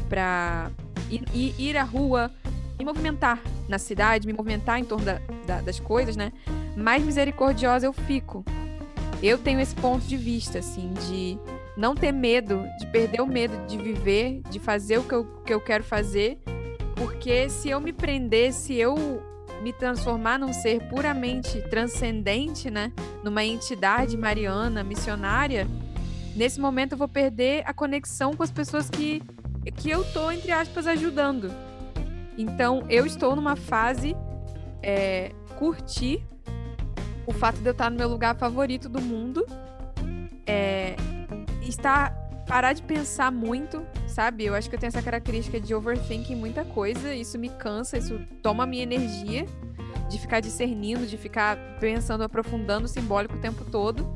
para 0.09 0.73
ir, 1.09 1.55
ir, 1.57 1.77
à 1.77 1.85
rua, 1.85 2.29
me 2.77 2.85
movimentar 2.85 3.41
na 3.69 3.79
cidade, 3.79 4.27
me 4.27 4.33
movimentar 4.33 4.81
em 4.81 4.85
torno 4.85 5.05
da, 5.05 5.21
da, 5.47 5.61
das 5.61 5.79
coisas, 5.79 6.17
né? 6.17 6.33
Mais 6.77 7.05
misericordiosa 7.05 7.87
eu 7.87 7.93
fico. 7.93 8.45
Eu 9.23 9.39
tenho 9.39 9.61
esse 9.61 9.77
ponto 9.77 10.05
de 10.05 10.17
vista, 10.17 10.59
assim, 10.59 10.93
de 11.07 11.39
não 11.77 11.95
ter 11.95 12.11
medo, 12.11 12.65
de 12.81 12.87
perder 12.89 13.21
o 13.21 13.27
medo 13.29 13.65
de 13.69 13.79
viver, 13.79 14.43
de 14.51 14.59
fazer 14.59 14.99
o 14.99 15.05
que 15.05 15.15
eu, 15.15 15.25
que 15.47 15.55
eu 15.55 15.61
quero 15.61 15.85
fazer, 15.85 16.41
porque 17.01 17.49
se 17.49 17.71
eu 17.71 17.81
me 17.81 17.95
prender, 17.95 18.53
se 18.53 18.75
eu 18.75 18.95
me 19.63 19.73
transformar 19.73 20.39
num 20.39 20.53
ser 20.53 20.87
puramente 20.91 21.63
transcendente, 21.63 22.71
né, 22.71 22.93
numa 23.25 23.43
entidade 23.43 24.19
mariana, 24.19 24.85
missionária, 24.85 25.67
nesse 26.37 26.61
momento 26.61 26.93
eu 26.93 26.99
vou 26.99 27.09
perder 27.09 27.63
a 27.65 27.73
conexão 27.73 28.35
com 28.37 28.43
as 28.43 28.51
pessoas 28.51 28.91
que 28.91 29.23
que 29.77 29.89
eu 29.89 30.05
tô 30.13 30.31
entre 30.31 30.53
aspas 30.53 30.87
ajudando. 30.87 31.51
Então 32.37 32.85
eu 32.91 33.07
estou 33.07 33.35
numa 33.35 33.57
fase 33.57 34.15
é, 34.83 35.33
curtir 35.59 36.23
o 37.27 37.33
fato 37.33 37.61
de 37.61 37.67
eu 37.67 37.73
estar 37.73 37.91
no 37.91 37.97
meu 37.97 38.09
lugar 38.09 38.37
favorito 38.37 38.91
do 38.91 39.01
mundo, 39.01 39.47
é, 40.47 40.97
estar 41.63 42.13
parar 42.47 42.75
de 42.75 42.83
pensar 42.83 43.31
muito, 43.33 43.87
sabe? 44.11 44.45
Eu 44.45 44.55
acho 44.55 44.69
que 44.69 44.75
eu 44.75 44.81
tenho 44.81 44.89
essa 44.89 45.03
característica 45.03 45.59
de 45.61 45.75
overthinking 45.75 46.35
muita 46.35 46.65
coisa, 46.65 47.15
isso 47.15 47.39
me 47.39 47.49
cansa, 47.49 47.97
isso 47.97 48.21
toma 48.43 48.67
minha 48.67 48.83
energia 48.83 49.47
de 50.11 50.19
ficar 50.19 50.41
discernindo, 50.41 51.07
de 51.07 51.17
ficar 51.17 51.57
pensando, 51.79 52.25
aprofundando 52.25 52.87
o 52.87 52.89
simbólico 52.89 53.37
o 53.37 53.41
tempo 53.41 53.65
todo. 53.65 54.07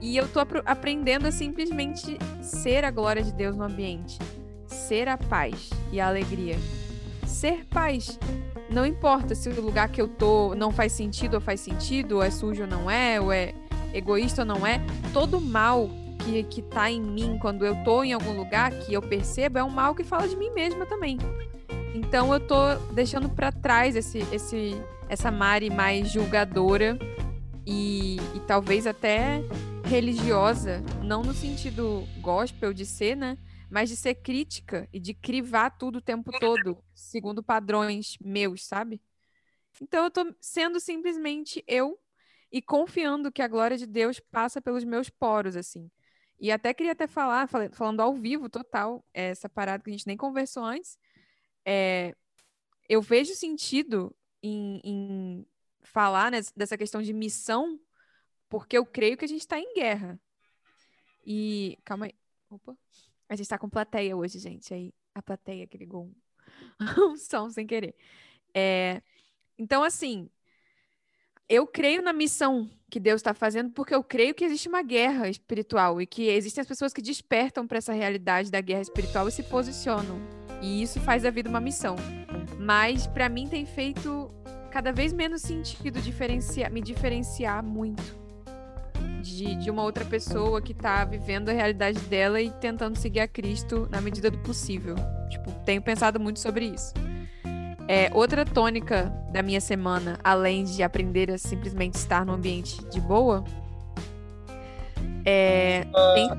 E 0.00 0.16
eu 0.16 0.28
tô 0.28 0.40
aprendendo 0.64 1.26
a 1.26 1.32
simplesmente 1.32 2.18
ser 2.40 2.84
a 2.84 2.90
glória 2.90 3.22
de 3.22 3.32
Deus 3.32 3.56
no 3.56 3.64
ambiente, 3.64 4.18
ser 4.66 5.08
a 5.08 5.16
paz 5.16 5.70
e 5.90 6.00
a 6.00 6.06
alegria. 6.06 6.56
Ser 7.26 7.64
paz. 7.66 8.18
Não 8.70 8.86
importa 8.86 9.34
se 9.34 9.48
o 9.48 9.60
lugar 9.60 9.88
que 9.88 10.00
eu 10.00 10.08
tô 10.08 10.54
não 10.54 10.70
faz 10.70 10.92
sentido 10.92 11.34
ou 11.34 11.40
faz 11.40 11.60
sentido, 11.60 12.16
ou 12.16 12.22
é 12.22 12.30
sujo 12.30 12.62
ou 12.62 12.68
não 12.68 12.90
é, 12.90 13.20
ou 13.20 13.32
é 13.32 13.54
egoísta 13.92 14.42
ou 14.42 14.46
não 14.46 14.66
é, 14.66 14.80
todo 15.12 15.40
mal 15.40 15.88
que, 16.24 16.42
que 16.44 16.62
tá 16.62 16.90
em 16.90 17.00
mim 17.00 17.38
quando 17.38 17.64
eu 17.64 17.74
tô 17.84 18.02
em 18.02 18.12
algum 18.12 18.36
lugar 18.36 18.70
que 18.70 18.92
eu 18.94 19.02
percebo 19.02 19.58
é 19.58 19.64
um 19.64 19.70
mal 19.70 19.94
que 19.94 20.02
fala 20.02 20.26
de 20.26 20.36
mim 20.36 20.50
mesma 20.50 20.86
também. 20.86 21.18
Então 21.94 22.32
eu 22.32 22.40
tô 22.40 22.74
deixando 22.92 23.28
para 23.28 23.52
trás 23.52 23.94
esse, 23.94 24.18
esse, 24.32 24.72
essa 25.08 25.30
Mari 25.30 25.70
mais 25.70 26.10
julgadora 26.10 26.98
e, 27.66 28.16
e 28.34 28.40
talvez 28.46 28.86
até 28.86 29.40
religiosa, 29.84 30.82
não 31.02 31.22
no 31.22 31.34
sentido 31.34 32.06
gospel 32.20 32.72
de 32.72 32.86
ser, 32.86 33.16
né? 33.16 33.38
Mas 33.70 33.88
de 33.88 33.96
ser 33.96 34.14
crítica 34.16 34.88
e 34.92 34.98
de 34.98 35.14
crivar 35.14 35.70
tudo 35.70 35.96
o 35.96 36.02
tempo 36.02 36.32
todo, 36.38 36.78
segundo 36.94 37.42
padrões 37.42 38.16
meus, 38.20 38.64
sabe? 38.64 39.00
Então 39.80 40.04
eu 40.04 40.10
tô 40.10 40.34
sendo 40.40 40.80
simplesmente 40.80 41.62
eu 41.66 41.98
e 42.50 42.62
confiando 42.62 43.32
que 43.32 43.42
a 43.42 43.48
glória 43.48 43.76
de 43.76 43.86
Deus 43.86 44.20
passa 44.20 44.60
pelos 44.60 44.84
meus 44.84 45.10
poros, 45.10 45.56
assim. 45.56 45.90
E 46.38 46.50
até 46.50 46.74
queria 46.74 46.92
até 46.92 47.06
falar, 47.06 47.48
falando 47.72 48.00
ao 48.00 48.14
vivo, 48.14 48.48
total, 48.48 49.04
essa 49.12 49.48
parada 49.48 49.82
que 49.82 49.90
a 49.90 49.92
gente 49.92 50.06
nem 50.06 50.16
conversou 50.16 50.64
antes. 50.64 50.98
É, 51.64 52.14
eu 52.88 53.00
vejo 53.00 53.34
sentido 53.34 54.14
em, 54.42 54.80
em 54.84 55.46
falar 55.82 56.32
dessa 56.54 56.76
questão 56.76 57.00
de 57.00 57.12
missão, 57.12 57.78
porque 58.48 58.76
eu 58.76 58.84
creio 58.84 59.16
que 59.16 59.24
a 59.24 59.28
gente 59.28 59.40
está 59.40 59.58
em 59.58 59.74
guerra. 59.74 60.20
E. 61.24 61.78
Calma 61.84 62.06
aí. 62.06 62.14
Opa. 62.50 62.76
A 63.28 63.36
gente 63.36 63.44
está 63.44 63.58
com 63.58 63.70
plateia 63.70 64.16
hoje, 64.16 64.38
gente. 64.38 64.74
Aí 64.74 64.92
a 65.14 65.22
plateia 65.22 65.66
que 65.66 65.78
ligou 65.78 66.04
um, 66.04 66.14
um 67.12 67.16
som 67.16 67.48
sem 67.50 67.66
querer. 67.66 67.94
É, 68.52 69.02
então, 69.58 69.82
assim, 69.82 70.30
eu 71.54 71.66
creio 71.66 72.02
na 72.02 72.12
missão 72.12 72.68
que 72.90 72.98
Deus 72.98 73.20
está 73.20 73.32
fazendo 73.32 73.70
porque 73.70 73.94
eu 73.94 74.02
creio 74.02 74.34
que 74.34 74.44
existe 74.44 74.68
uma 74.68 74.82
guerra 74.82 75.28
espiritual 75.28 76.00
e 76.00 76.06
que 76.06 76.28
existem 76.28 76.62
as 76.62 76.66
pessoas 76.66 76.92
que 76.92 77.00
despertam 77.00 77.66
para 77.66 77.78
essa 77.78 77.92
realidade 77.92 78.50
da 78.50 78.60
guerra 78.60 78.82
espiritual 78.82 79.28
e 79.28 79.32
se 79.32 79.42
posicionam. 79.44 80.20
E 80.60 80.82
isso 80.82 81.00
faz 81.00 81.22
da 81.22 81.30
vida 81.30 81.48
uma 81.48 81.60
missão. 81.60 81.96
Mas 82.58 83.06
para 83.06 83.28
mim 83.28 83.46
tem 83.48 83.64
feito 83.66 84.30
cada 84.70 84.92
vez 84.92 85.12
menos 85.12 85.42
sentido 85.42 86.00
diferenciar, 86.00 86.70
me 86.72 86.80
diferenciar 86.80 87.62
muito 87.62 88.02
de, 89.22 89.54
de 89.56 89.70
uma 89.70 89.82
outra 89.82 90.04
pessoa 90.04 90.60
que 90.60 90.72
está 90.72 91.04
vivendo 91.04 91.48
a 91.48 91.52
realidade 91.52 91.98
dela 92.00 92.40
e 92.40 92.50
tentando 92.50 92.98
seguir 92.98 93.20
a 93.20 93.28
Cristo 93.28 93.88
na 93.90 94.00
medida 94.00 94.30
do 94.30 94.38
possível. 94.38 94.96
Tipo, 95.30 95.52
tenho 95.64 95.80
pensado 95.80 96.18
muito 96.18 96.40
sobre 96.40 96.66
isso. 96.66 96.92
É, 97.86 98.10
outra 98.14 98.44
tônica 98.44 99.12
da 99.30 99.42
minha 99.42 99.60
semana, 99.60 100.18
além 100.24 100.64
de 100.64 100.82
aprender 100.82 101.30
a 101.30 101.36
simplesmente 101.36 101.94
estar 101.94 102.24
no 102.24 102.32
ambiente 102.32 102.82
de 102.86 103.00
boa, 103.00 103.44
é, 105.24 105.86
tem, 106.14 106.30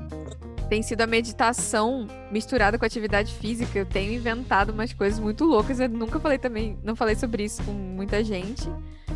tem 0.68 0.82
sido 0.82 1.02
a 1.02 1.06
meditação 1.06 2.08
misturada 2.30 2.78
com 2.78 2.84
atividade 2.84 3.32
física. 3.34 3.78
Eu 3.78 3.86
tenho 3.86 4.12
inventado 4.12 4.70
umas 4.70 4.92
coisas 4.92 5.20
muito 5.20 5.44
loucas. 5.44 5.78
Eu 5.78 5.88
nunca 5.88 6.18
falei 6.18 6.38
também, 6.38 6.78
não 6.82 6.96
falei 6.96 7.14
sobre 7.14 7.44
isso 7.44 7.62
com 7.62 7.72
muita 7.72 8.24
gente. 8.24 8.68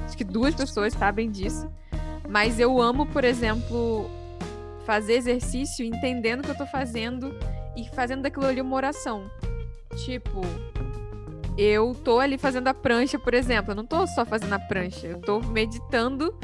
Acho 0.05 0.17
que 0.17 0.25
duas 0.25 0.55
pessoas 0.55 0.93
sabem 0.93 1.31
disso. 1.31 1.69
Mas 2.29 2.61
eu 2.61 2.81
amo, 2.81 3.07
por 3.07 3.25
exemplo, 3.25 4.09
fazer 4.87 5.15
exercício 5.15 5.85
entendendo 5.85 6.41
o 6.41 6.43
que 6.45 6.51
eu 6.51 6.57
tô 6.57 6.67
fazendo 6.67 7.35
e 7.77 7.89
fazendo 7.89 8.23
daquilo 8.23 8.47
ali 8.47 8.61
uma 8.61 8.77
oração. 8.77 9.29
Tipo, 10.05 10.41
eu 11.61 11.95
tô 11.95 12.19
ali 12.19 12.39
fazendo 12.39 12.69
a 12.69 12.75
prancha, 12.75 13.19
por 13.19 13.35
exemplo. 13.35 13.73
Eu 13.73 13.75
não 13.77 13.85
tô 13.85 14.07
só 14.07 14.25
fazendo 14.25 14.55
a 14.55 14.59
prancha, 14.59 15.07
eu 15.07 15.21
tô 15.21 15.41
meditando 15.41 16.35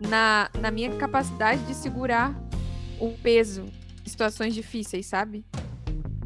na, 0.00 0.48
na 0.58 0.70
minha 0.70 0.90
capacidade 0.96 1.62
de 1.64 1.74
segurar 1.74 2.34
o 2.98 3.10
peso 3.22 3.64
de 4.02 4.08
situações 4.08 4.54
difíceis, 4.54 5.04
sabe? 5.04 5.44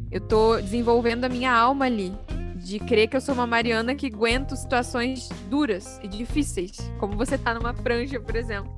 Eu 0.09 0.21
tô 0.21 0.55
desenvolvendo 0.61 1.25
a 1.25 1.29
minha 1.29 1.51
alma 1.51 1.85
ali, 1.85 2.13
de 2.55 2.79
crer 2.79 3.09
que 3.09 3.17
eu 3.17 3.21
sou 3.21 3.35
uma 3.35 3.45
Mariana 3.45 3.93
que 3.93 4.07
aguento 4.07 4.55
situações 4.55 5.27
duras 5.49 5.99
e 6.01 6.07
difíceis, 6.07 6.77
como 6.99 7.17
você 7.17 7.37
tá 7.37 7.53
numa 7.53 7.73
prancha, 7.73 8.17
por 8.17 8.37
exemplo, 8.37 8.73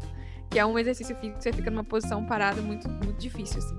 que 0.50 0.58
é 0.58 0.66
um 0.66 0.80
exercício 0.80 1.16
físico 1.18 1.38
que 1.38 1.44
você 1.44 1.54
fica 1.54 1.70
numa 1.70 1.84
posição 1.84 2.26
parada 2.26 2.60
muito, 2.60 2.90
muito 2.90 3.20
difícil, 3.20 3.60
assim. 3.60 3.78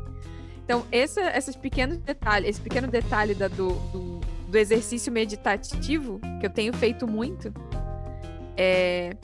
Então, 0.65 0.87
esses 0.93 1.57
pequenos 1.57 1.99
detalhes, 1.99 2.51
esse 2.51 2.61
pequeno 2.61 2.87
detalhe 2.87 3.35
da, 3.35 3.49
do, 3.49 3.71
do 3.91 4.21
do 4.51 4.59
exercício 4.59 5.13
meditativo, 5.13 6.21
que 6.41 6.47
eu 6.47 6.51
tenho 6.51 6.73
feito 6.73 7.07
muito, 7.07 7.53
é, 8.57 9.17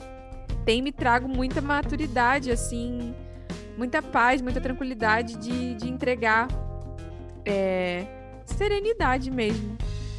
tem 0.65 0.81
me 0.81 0.91
trago 0.91 1.27
muita 1.27 1.61
maturidade, 1.61 2.51
assim, 2.51 3.13
muita 3.77 4.01
paz, 4.01 4.41
muita 4.41 4.59
tranquilidade 4.61 5.37
de, 5.37 5.75
de 5.75 5.89
entregar 5.89 6.47
é, 7.45 8.05
serenidade 8.45 9.29
mesmo 9.29 9.77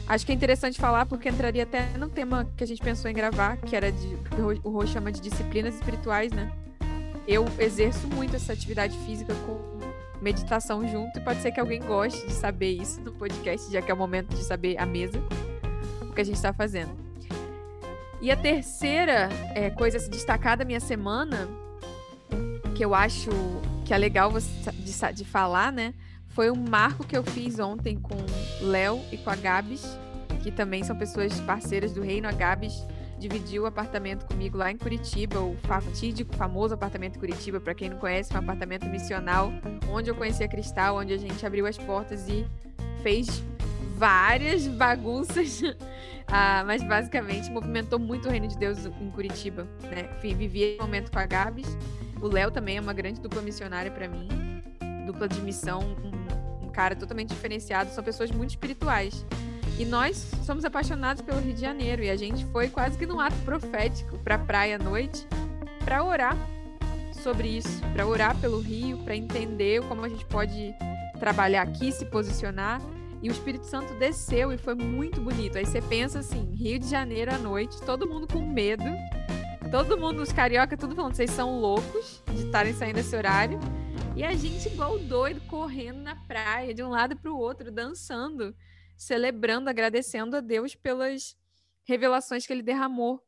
Acho 0.09 0.25
que 0.25 0.33
é 0.33 0.35
interessante 0.35 0.81
falar 0.81 1.05
porque 1.05 1.29
entraria 1.29 1.65
até 1.65 1.87
no 1.99 2.09
tema 2.09 2.51
que 2.57 2.65
a 2.65 2.67
gente 2.67 2.81
pensou 2.81 3.11
em 3.11 3.15
gravar, 3.15 3.59
que 3.59 3.77
era 3.77 3.93
de 3.93 4.17
o 4.65 4.71
Rô 4.71 4.87
chama 4.87 5.13
de 5.13 5.21
disciplinas 5.21 5.75
espirituais, 5.75 6.33
né? 6.33 6.51
Eu 7.27 7.45
exerço 7.59 8.09
muito 8.09 8.35
essa 8.35 8.55
atividade 8.55 8.97
física 9.05 9.35
com 9.35 9.78
meditação 10.21 10.87
junto 10.87 11.19
e 11.19 11.23
pode 11.23 11.41
ser 11.41 11.53
que 11.53 11.61
alguém 11.61 11.81
goste 11.81 12.27
de 12.27 12.33
saber 12.33 12.73
isso 12.73 13.01
no 13.01 13.13
podcast, 13.13 13.71
já 13.73 13.81
que 13.81 13.91
é 13.91 13.95
o 13.95 13.97
momento 13.97 14.35
de 14.35 14.43
saber 14.43 14.77
a 14.79 14.87
mesa, 14.87 15.19
o 16.03 16.13
que 16.13 16.21
a 16.21 16.25
gente 16.25 16.37
está 16.37 16.53
fazendo. 16.53 16.91
E 18.21 18.31
a 18.31 18.37
terceira 18.37 19.29
é, 19.55 19.71
coisa 19.71 19.97
a 19.97 20.01
se 20.01 20.11
destacar 20.11 20.57
da 20.57 20.65
minha 20.65 20.81
semana, 20.81 21.49
que 22.75 22.85
eu 22.85 22.95
acho 22.95 23.31
que 23.85 23.95
é 23.95 23.99
legal 23.99 24.33
de, 24.33 25.15
de 25.15 25.25
falar, 25.25 25.73
né? 25.73 25.95
Foi 26.29 26.51
um 26.51 26.57
marco 26.57 27.07
que 27.07 27.17
eu 27.17 27.23
fiz 27.23 27.59
ontem 27.59 27.97
com 27.97 28.17
Léo 28.61 29.01
e 29.13 29.17
com 29.17 29.31
a 29.31 29.37
Gabs, 29.37 29.99
que 30.43 30.51
também 30.51 30.83
são 30.85 30.97
pessoas 30.97 31.41
parceiras 31.41 31.93
do 31.93 32.03
Reino. 32.03 32.29
A 32.29 32.33
Gabs 32.33 32.85
dividiu 33.19 33.65
o 33.65 33.67
apartamento 33.67 34.25
comigo 34.27 34.57
lá 34.57 34.71
em 34.71 34.77
Curitiba, 34.77 35.41
o 35.41 35.57
fatídico, 35.65 36.35
famoso 36.37 36.75
apartamento 36.75 37.19
Curitiba, 37.19 37.61
para 37.61 37.75
quem 37.75 37.91
não 37.91 37.99
conhece, 37.99 38.33
um 38.33 38.39
apartamento 38.39 38.87
missional, 38.87 39.53
onde 39.91 40.11
eu 40.11 40.15
conheci 40.15 40.45
a 40.45 40.49
Cristal, 40.49 40.97
onde 40.97 41.13
a 41.13 41.17
gente 41.17 41.45
abriu 41.45 41.67
as 41.67 41.77
portas 41.77 42.29
e 42.29 42.47
fez 43.03 43.43
várias 43.97 44.67
bagunças, 44.67 45.61
ah, 46.29 46.63
mas 46.65 46.83
basicamente 46.83 47.51
movimentou 47.51 47.99
muito 47.99 48.29
o 48.29 48.31
reino 48.31 48.47
de 48.47 48.57
Deus 48.57 48.87
em 48.87 49.11
Curitiba, 49.11 49.67
né? 49.83 50.09
Vivi 50.23 50.63
esse 50.63 50.81
momento 50.81 51.11
com 51.11 51.19
a 51.19 51.27
Gabs. 51.27 51.77
O 52.21 52.29
Léo 52.29 52.51
também 52.51 52.77
é 52.77 52.81
uma 52.81 52.93
grande 52.93 53.21
dupla 53.21 53.43
missionária 53.43 53.91
para 53.91 54.09
mim, 54.09 54.29
dupla 55.07 55.29
de 55.29 55.41
missão, 55.41 55.81
um, 55.81 56.67
um 56.67 56.71
cara 56.71 56.95
totalmente 56.95 57.31
diferenciado, 57.31 57.91
são 57.91 58.03
pessoas 58.03 58.31
muito 58.31 58.51
espirituais. 58.51 59.25
E 59.79 59.85
nós 59.85 60.29
somos 60.45 60.65
apaixonados 60.65 61.23
pelo 61.23 61.41
Rio 61.41 61.55
de 61.55 61.61
Janeiro 61.61 62.03
e 62.03 62.11
a 62.11 62.17
gente 62.17 62.45
foi 62.47 62.69
quase 62.69 62.99
que 62.99 63.07
num 63.07 63.21
ato 63.21 63.37
profético 63.45 64.19
para 64.19 64.35
a 64.35 64.39
praia 64.39 64.75
à 64.75 64.79
noite 64.79 65.25
para 65.85 66.03
orar 66.03 66.37
sobre 67.23 67.47
isso, 67.47 67.81
para 67.93 68.05
orar 68.05 68.37
pelo 68.41 68.59
Rio, 68.59 68.99
para 68.99 69.15
entender 69.15 69.81
como 69.87 70.05
a 70.05 70.09
gente 70.09 70.25
pode 70.25 70.75
trabalhar 71.21 71.63
aqui, 71.63 71.93
se 71.93 72.05
posicionar. 72.07 72.81
E 73.23 73.29
o 73.29 73.33
Espírito 73.33 73.67
Santo 73.67 73.95
desceu 73.95 74.53
e 74.53 74.59
foi 74.59 74.75
muito 74.75 75.21
bonito. 75.21 75.57
Aí 75.57 75.65
você 75.65 75.81
pensa 75.81 76.19
assim, 76.21 76.53
Rio 76.55 76.81
de 76.81 76.89
Janeiro 76.89 77.33
à 77.33 77.39
noite, 77.39 77.81
todo 77.83 78.09
mundo 78.09 78.27
com 78.27 78.41
medo, 78.41 78.85
todo 79.71 79.97
mundo, 79.97 80.23
os 80.23 80.33
carioca, 80.33 80.77
tudo 80.77 80.97
falando, 80.97 81.15
vocês 81.15 81.31
são 81.31 81.61
loucos 81.61 82.21
de 82.33 82.47
estarem 82.47 82.73
saindo 82.73 82.99
esse 82.99 83.15
horário. 83.15 83.61
E 84.17 84.25
a 84.25 84.35
gente 84.35 84.69
igual 84.69 84.99
doido, 84.99 85.41
correndo 85.43 85.99
na 86.01 86.17
praia, 86.17 86.75
de 86.75 86.83
um 86.83 86.89
lado 86.89 87.15
para 87.15 87.31
o 87.31 87.39
outro, 87.39 87.71
dançando 87.71 88.53
celebrando, 88.99 89.71
agradecendo 89.71 90.37
a 90.37 90.41
Deus 90.41 90.75
pelas 90.75 91.37
revelações 91.85 92.47
que 92.47 92.53
ele 92.53 92.63
derramou 92.63 93.25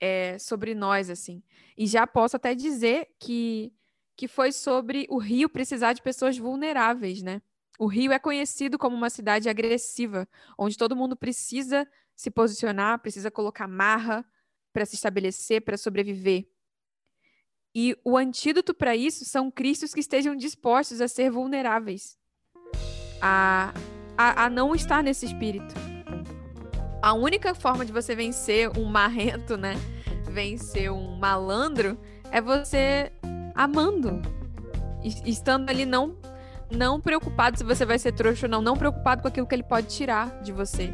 é, 0.00 0.38
sobre 0.38 0.74
nós, 0.74 1.10
assim. 1.10 1.42
E 1.76 1.86
já 1.86 2.06
posso 2.06 2.36
até 2.36 2.54
dizer 2.54 3.08
que, 3.18 3.74
que 4.16 4.28
foi 4.28 4.52
sobre 4.52 5.06
o 5.10 5.18
Rio 5.18 5.48
precisar 5.50 5.92
de 5.92 6.00
pessoas 6.00 6.38
vulneráveis, 6.38 7.20
né? 7.20 7.42
O 7.78 7.86
Rio 7.86 8.12
é 8.12 8.18
conhecido 8.18 8.78
como 8.78 8.96
uma 8.96 9.10
cidade 9.10 9.48
agressiva, 9.48 10.28
onde 10.56 10.78
todo 10.78 10.96
mundo 10.96 11.16
precisa 11.16 11.86
se 12.14 12.30
posicionar, 12.30 13.00
precisa 13.00 13.30
colocar 13.30 13.66
marra 13.66 14.24
para 14.72 14.86
se 14.86 14.94
estabelecer, 14.94 15.62
para 15.62 15.76
sobreviver. 15.76 16.46
E 17.74 17.96
o 18.04 18.16
antídoto 18.16 18.74
para 18.74 18.94
isso 18.94 19.24
são 19.24 19.50
cristos 19.50 19.94
que 19.94 20.00
estejam 20.00 20.36
dispostos 20.36 21.00
a 21.00 21.08
ser 21.08 21.30
vulneráveis, 21.30 22.18
a 23.22 23.72
a, 24.20 24.44
a 24.44 24.50
não 24.50 24.74
estar 24.74 25.02
nesse 25.02 25.24
espírito. 25.24 25.74
A 27.00 27.14
única 27.14 27.54
forma 27.54 27.84
de 27.84 27.92
você 27.92 28.14
vencer 28.14 28.70
um 28.76 28.84
marrento, 28.84 29.56
né? 29.56 29.74
Vencer 30.28 30.92
um 30.92 31.16
malandro 31.16 31.98
é 32.30 32.40
você 32.40 33.10
amando. 33.54 34.20
Estando 35.24 35.70
ali 35.70 35.86
não 35.86 36.14
não 36.70 37.00
preocupado 37.00 37.58
se 37.58 37.64
você 37.64 37.84
vai 37.84 37.98
ser 37.98 38.12
trouxa 38.12 38.46
ou 38.46 38.50
não, 38.50 38.62
não 38.62 38.76
preocupado 38.76 39.22
com 39.22 39.28
aquilo 39.28 39.44
que 39.44 39.54
ele 39.56 39.62
pode 39.64 39.88
tirar 39.88 40.40
de 40.40 40.52
você. 40.52 40.92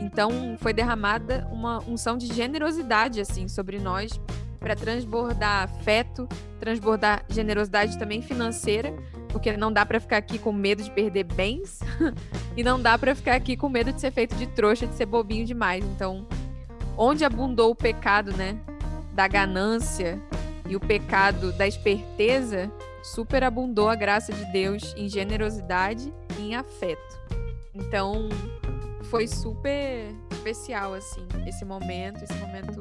Então, 0.00 0.56
foi 0.58 0.72
derramada 0.72 1.48
uma 1.50 1.80
unção 1.80 2.16
de 2.16 2.32
generosidade 2.32 3.20
assim 3.20 3.48
sobre 3.48 3.80
nós 3.80 4.20
para 4.60 4.76
transbordar 4.76 5.64
afeto, 5.64 6.28
transbordar 6.60 7.24
generosidade 7.28 7.98
também 7.98 8.22
financeira, 8.22 8.94
porque 9.36 9.54
não 9.54 9.70
dá 9.70 9.84
para 9.84 10.00
ficar 10.00 10.16
aqui 10.16 10.38
com 10.38 10.50
medo 10.50 10.82
de 10.82 10.90
perder 10.90 11.24
bens 11.24 11.80
e 12.56 12.64
não 12.64 12.80
dá 12.80 12.96
para 12.96 13.14
ficar 13.14 13.34
aqui 13.34 13.54
com 13.54 13.68
medo 13.68 13.92
de 13.92 14.00
ser 14.00 14.10
feito 14.10 14.34
de 14.34 14.46
trouxa, 14.46 14.86
de 14.86 14.94
ser 14.94 15.04
bobinho 15.04 15.44
demais. 15.44 15.84
Então, 15.84 16.26
onde 16.96 17.22
abundou 17.22 17.70
o 17.70 17.74
pecado, 17.74 18.34
né, 18.34 18.58
da 19.12 19.28
ganância 19.28 20.18
e 20.66 20.74
o 20.74 20.80
pecado 20.80 21.52
da 21.52 21.66
esperteza, 21.66 22.72
superabundou 23.02 23.90
a 23.90 23.94
graça 23.94 24.32
de 24.32 24.42
Deus 24.52 24.94
em 24.96 25.06
generosidade 25.06 26.10
e 26.38 26.42
em 26.42 26.54
afeto. 26.54 27.20
Então, 27.74 28.30
foi 29.10 29.28
super 29.28 30.14
especial 30.30 30.94
assim 30.94 31.28
esse 31.46 31.62
momento, 31.62 32.24
esse 32.24 32.38
momento 32.38 32.80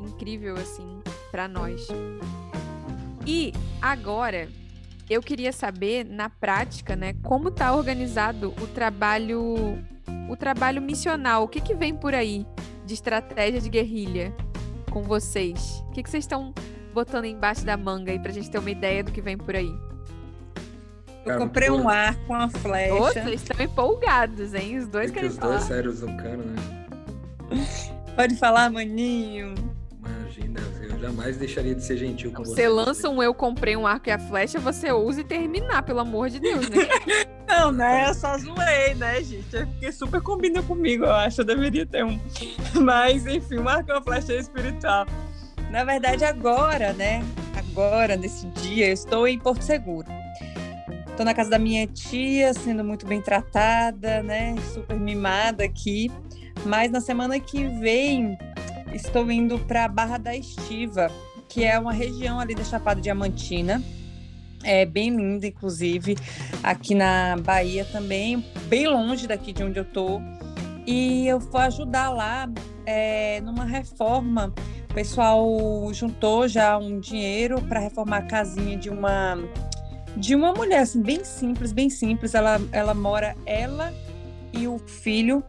incrível 0.00 0.56
assim 0.56 1.00
para 1.30 1.46
nós. 1.46 1.86
E 3.24 3.52
agora 3.80 4.48
eu 5.12 5.22
queria 5.22 5.52
saber, 5.52 6.04
na 6.04 6.30
prática, 6.30 6.96
né, 6.96 7.14
como 7.22 7.48
está 7.48 7.74
organizado 7.74 8.54
o 8.60 8.66
trabalho, 8.66 9.78
o 10.28 10.36
trabalho 10.36 10.80
missional. 10.80 11.44
O 11.44 11.48
que, 11.48 11.60
que 11.60 11.74
vem 11.74 11.94
por 11.94 12.14
aí 12.14 12.46
de 12.84 12.94
estratégia 12.94 13.60
de 13.60 13.68
guerrilha 13.68 14.34
com 14.90 15.02
vocês? 15.02 15.82
O 15.88 15.90
que, 15.92 16.02
que 16.02 16.10
vocês 16.10 16.24
estão 16.24 16.54
botando 16.92 17.24
embaixo 17.24 17.64
da 17.64 17.76
manga 17.76 18.12
aí 18.12 18.18
para 18.18 18.30
a 18.30 18.34
gente 18.34 18.50
ter 18.50 18.58
uma 18.58 18.70
ideia 18.70 19.02
do 19.02 19.12
que 19.12 19.20
vem 19.20 19.36
por 19.36 19.54
aí? 19.54 19.72
Eu 21.24 21.38
comprei 21.38 21.70
um 21.70 21.88
arco, 21.88 22.32
uma 22.32 22.48
flecha. 22.48 22.94
vocês 22.94 23.42
estão 23.42 23.64
empolgados, 23.64 24.54
hein? 24.54 24.78
Os 24.78 24.88
dois 24.88 25.10
querem 25.10 25.28
os 25.28 25.36
falar. 25.36 25.56
Os 25.56 25.68
dois 25.68 25.68
sérios 25.68 26.02
no 26.02 26.16
cano, 26.16 26.44
né? 26.44 26.56
Pode 28.16 28.34
falar, 28.36 28.70
maninho. 28.70 29.54
Imagina, 30.38 30.60
eu 30.82 30.98
jamais 30.98 31.36
deixaria 31.36 31.74
de 31.74 31.84
ser 31.84 31.98
gentil 31.98 32.32
com 32.32 32.42
você. 32.42 32.54
Você 32.54 32.68
lança 32.68 33.08
um 33.10 33.22
eu 33.22 33.34
comprei 33.34 33.76
um 33.76 33.86
arco 33.86 34.08
e 34.08 34.12
a 34.12 34.18
flecha, 34.18 34.58
você 34.58 34.90
ousa 34.90 35.20
e 35.20 35.24
terminar, 35.24 35.82
pelo 35.82 36.00
amor 36.00 36.30
de 36.30 36.40
Deus, 36.40 36.68
né? 36.70 36.78
Não, 37.46 37.70
né? 37.70 38.08
Eu 38.08 38.14
só 38.14 38.38
zoei, 38.38 38.94
né, 38.94 39.22
gente? 39.22 39.54
É 39.54 39.66
porque 39.66 39.92
super 39.92 40.22
combina 40.22 40.62
comigo, 40.62 41.04
eu 41.04 41.12
acho. 41.12 41.42
Eu 41.42 41.44
deveria 41.44 41.84
ter 41.84 42.02
um. 42.02 42.18
Mas, 42.80 43.26
enfim, 43.26 43.58
um 43.58 43.68
arco 43.68 43.90
e 43.90 43.92
uma 43.92 44.02
flecha 44.02 44.32
espiritual. 44.34 45.06
Na 45.70 45.84
verdade, 45.84 46.24
agora, 46.24 46.94
né? 46.94 47.22
Agora, 47.54 48.16
nesse 48.16 48.46
dia, 48.46 48.88
eu 48.88 48.92
estou 48.94 49.28
em 49.28 49.38
Porto 49.38 49.62
Seguro. 49.62 50.08
Estou 51.08 51.26
na 51.26 51.34
casa 51.34 51.50
da 51.50 51.58
minha 51.58 51.86
tia, 51.86 52.54
sendo 52.54 52.82
muito 52.82 53.06
bem 53.06 53.20
tratada, 53.20 54.22
né? 54.22 54.54
Super 54.72 54.98
mimada 54.98 55.62
aqui. 55.62 56.10
Mas 56.64 56.90
na 56.90 57.02
semana 57.02 57.38
que 57.38 57.66
vem 57.80 58.38
estou 58.94 59.30
indo 59.30 59.58
para 59.58 59.88
Barra 59.88 60.18
da 60.18 60.36
Estiva, 60.36 61.10
que 61.48 61.64
é 61.64 61.78
uma 61.78 61.92
região 61.92 62.38
ali 62.38 62.54
da 62.54 62.64
Chapada 62.64 63.00
Diamantina. 63.00 63.82
É 64.64 64.86
bem 64.86 65.10
linda, 65.10 65.46
inclusive, 65.46 66.16
aqui 66.62 66.94
na 66.94 67.36
Bahia 67.36 67.84
também, 67.84 68.44
bem 68.68 68.86
longe 68.86 69.26
daqui 69.26 69.52
de 69.52 69.62
onde 69.62 69.78
eu 69.78 69.84
tô. 69.84 70.20
E 70.86 71.26
eu 71.26 71.40
vou 71.40 71.60
ajudar 71.60 72.10
lá 72.10 72.48
é, 72.86 73.40
numa 73.40 73.64
reforma. 73.64 74.52
O 74.90 74.94
pessoal 74.94 75.48
juntou 75.92 76.46
já 76.46 76.76
um 76.76 77.00
dinheiro 77.00 77.60
para 77.62 77.80
reformar 77.80 78.18
a 78.18 78.22
casinha 78.22 78.76
de 78.76 78.90
uma 78.90 79.38
de 80.14 80.34
uma 80.34 80.52
mulher 80.52 80.80
assim 80.80 81.00
bem 81.00 81.24
simples, 81.24 81.72
bem 81.72 81.88
simples. 81.88 82.34
Ela 82.34 82.60
ela 82.70 82.92
mora 82.92 83.34
ela 83.46 83.92
e 84.52 84.68
o 84.68 84.78
filho 84.78 85.42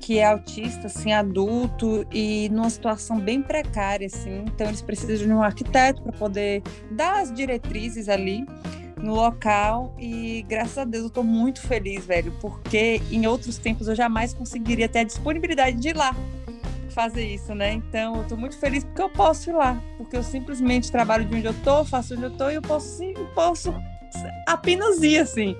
que 0.00 0.18
é 0.18 0.26
autista, 0.26 0.86
assim, 0.86 1.12
adulto 1.12 2.06
e 2.10 2.48
numa 2.50 2.70
situação 2.70 3.20
bem 3.20 3.42
precária, 3.42 4.06
assim. 4.06 4.44
Então 4.46 4.66
eles 4.66 4.82
precisam 4.82 5.26
de 5.26 5.32
um 5.32 5.42
arquiteto 5.42 6.02
para 6.02 6.12
poder 6.12 6.62
dar 6.90 7.20
as 7.20 7.32
diretrizes 7.32 8.08
ali 8.08 8.44
no 8.96 9.14
local 9.14 9.94
e 9.98 10.44
graças 10.48 10.78
a 10.78 10.84
Deus 10.84 11.04
eu 11.04 11.08
estou 11.08 11.24
muito 11.24 11.60
feliz, 11.60 12.04
velho, 12.04 12.32
porque 12.40 13.00
em 13.10 13.26
outros 13.26 13.58
tempos 13.58 13.88
eu 13.88 13.94
jamais 13.94 14.34
conseguiria 14.34 14.88
ter 14.88 15.00
a 15.00 15.04
disponibilidade 15.04 15.76
de 15.76 15.88
ir 15.88 15.96
lá 15.96 16.14
fazer 16.90 17.24
isso, 17.24 17.54
né? 17.54 17.74
Então 17.74 18.16
eu 18.16 18.22
estou 18.22 18.36
muito 18.36 18.58
feliz 18.58 18.84
porque 18.84 19.02
eu 19.02 19.10
posso 19.10 19.50
ir 19.50 19.52
lá, 19.52 19.80
porque 19.96 20.16
eu 20.16 20.22
simplesmente 20.22 20.90
trabalho 20.90 21.24
de 21.24 21.34
onde 21.34 21.46
eu 21.46 21.54
tô, 21.62 21.84
faço 21.84 22.14
onde 22.14 22.24
eu 22.24 22.30
tô 22.30 22.50
e 22.50 22.56
eu 22.56 22.62
posso 22.62 22.98
sim, 22.98 23.14
posso 23.34 23.74
apenas 24.46 25.02
ir 25.02 25.18
assim. 25.18 25.56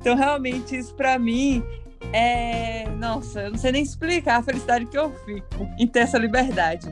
Então 0.00 0.16
realmente 0.16 0.76
isso 0.76 0.94
para 0.94 1.18
mim 1.18 1.62
é, 2.12 2.88
nossa, 2.90 3.42
eu 3.42 3.50
não 3.50 3.58
sei 3.58 3.72
nem 3.72 3.82
explicar 3.82 4.38
a 4.38 4.42
felicidade 4.42 4.86
que 4.86 4.98
eu 4.98 5.12
fico 5.24 5.68
em 5.78 5.86
ter 5.86 6.00
essa 6.00 6.18
liberdade. 6.18 6.86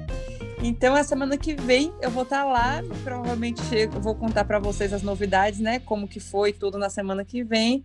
Então, 0.63 0.95
a 0.95 1.05
semana 1.05 1.37
que 1.37 1.55
vem 1.55 1.93
eu 2.01 2.11
vou 2.11 2.23
estar 2.23 2.43
tá 2.43 2.45
lá, 2.45 2.83
provavelmente 3.05 3.63
chego, 3.65 4.01
vou 4.01 4.15
contar 4.15 4.45
para 4.45 4.59
vocês 4.59 4.93
as 4.93 5.03
novidades, 5.03 5.61
né? 5.61 5.79
Como 5.81 6.09
que 6.09 6.19
foi 6.19 6.53
tudo 6.53 6.79
na 6.79 6.89
semana 6.89 7.25
que 7.25 7.45
vem. 7.45 7.85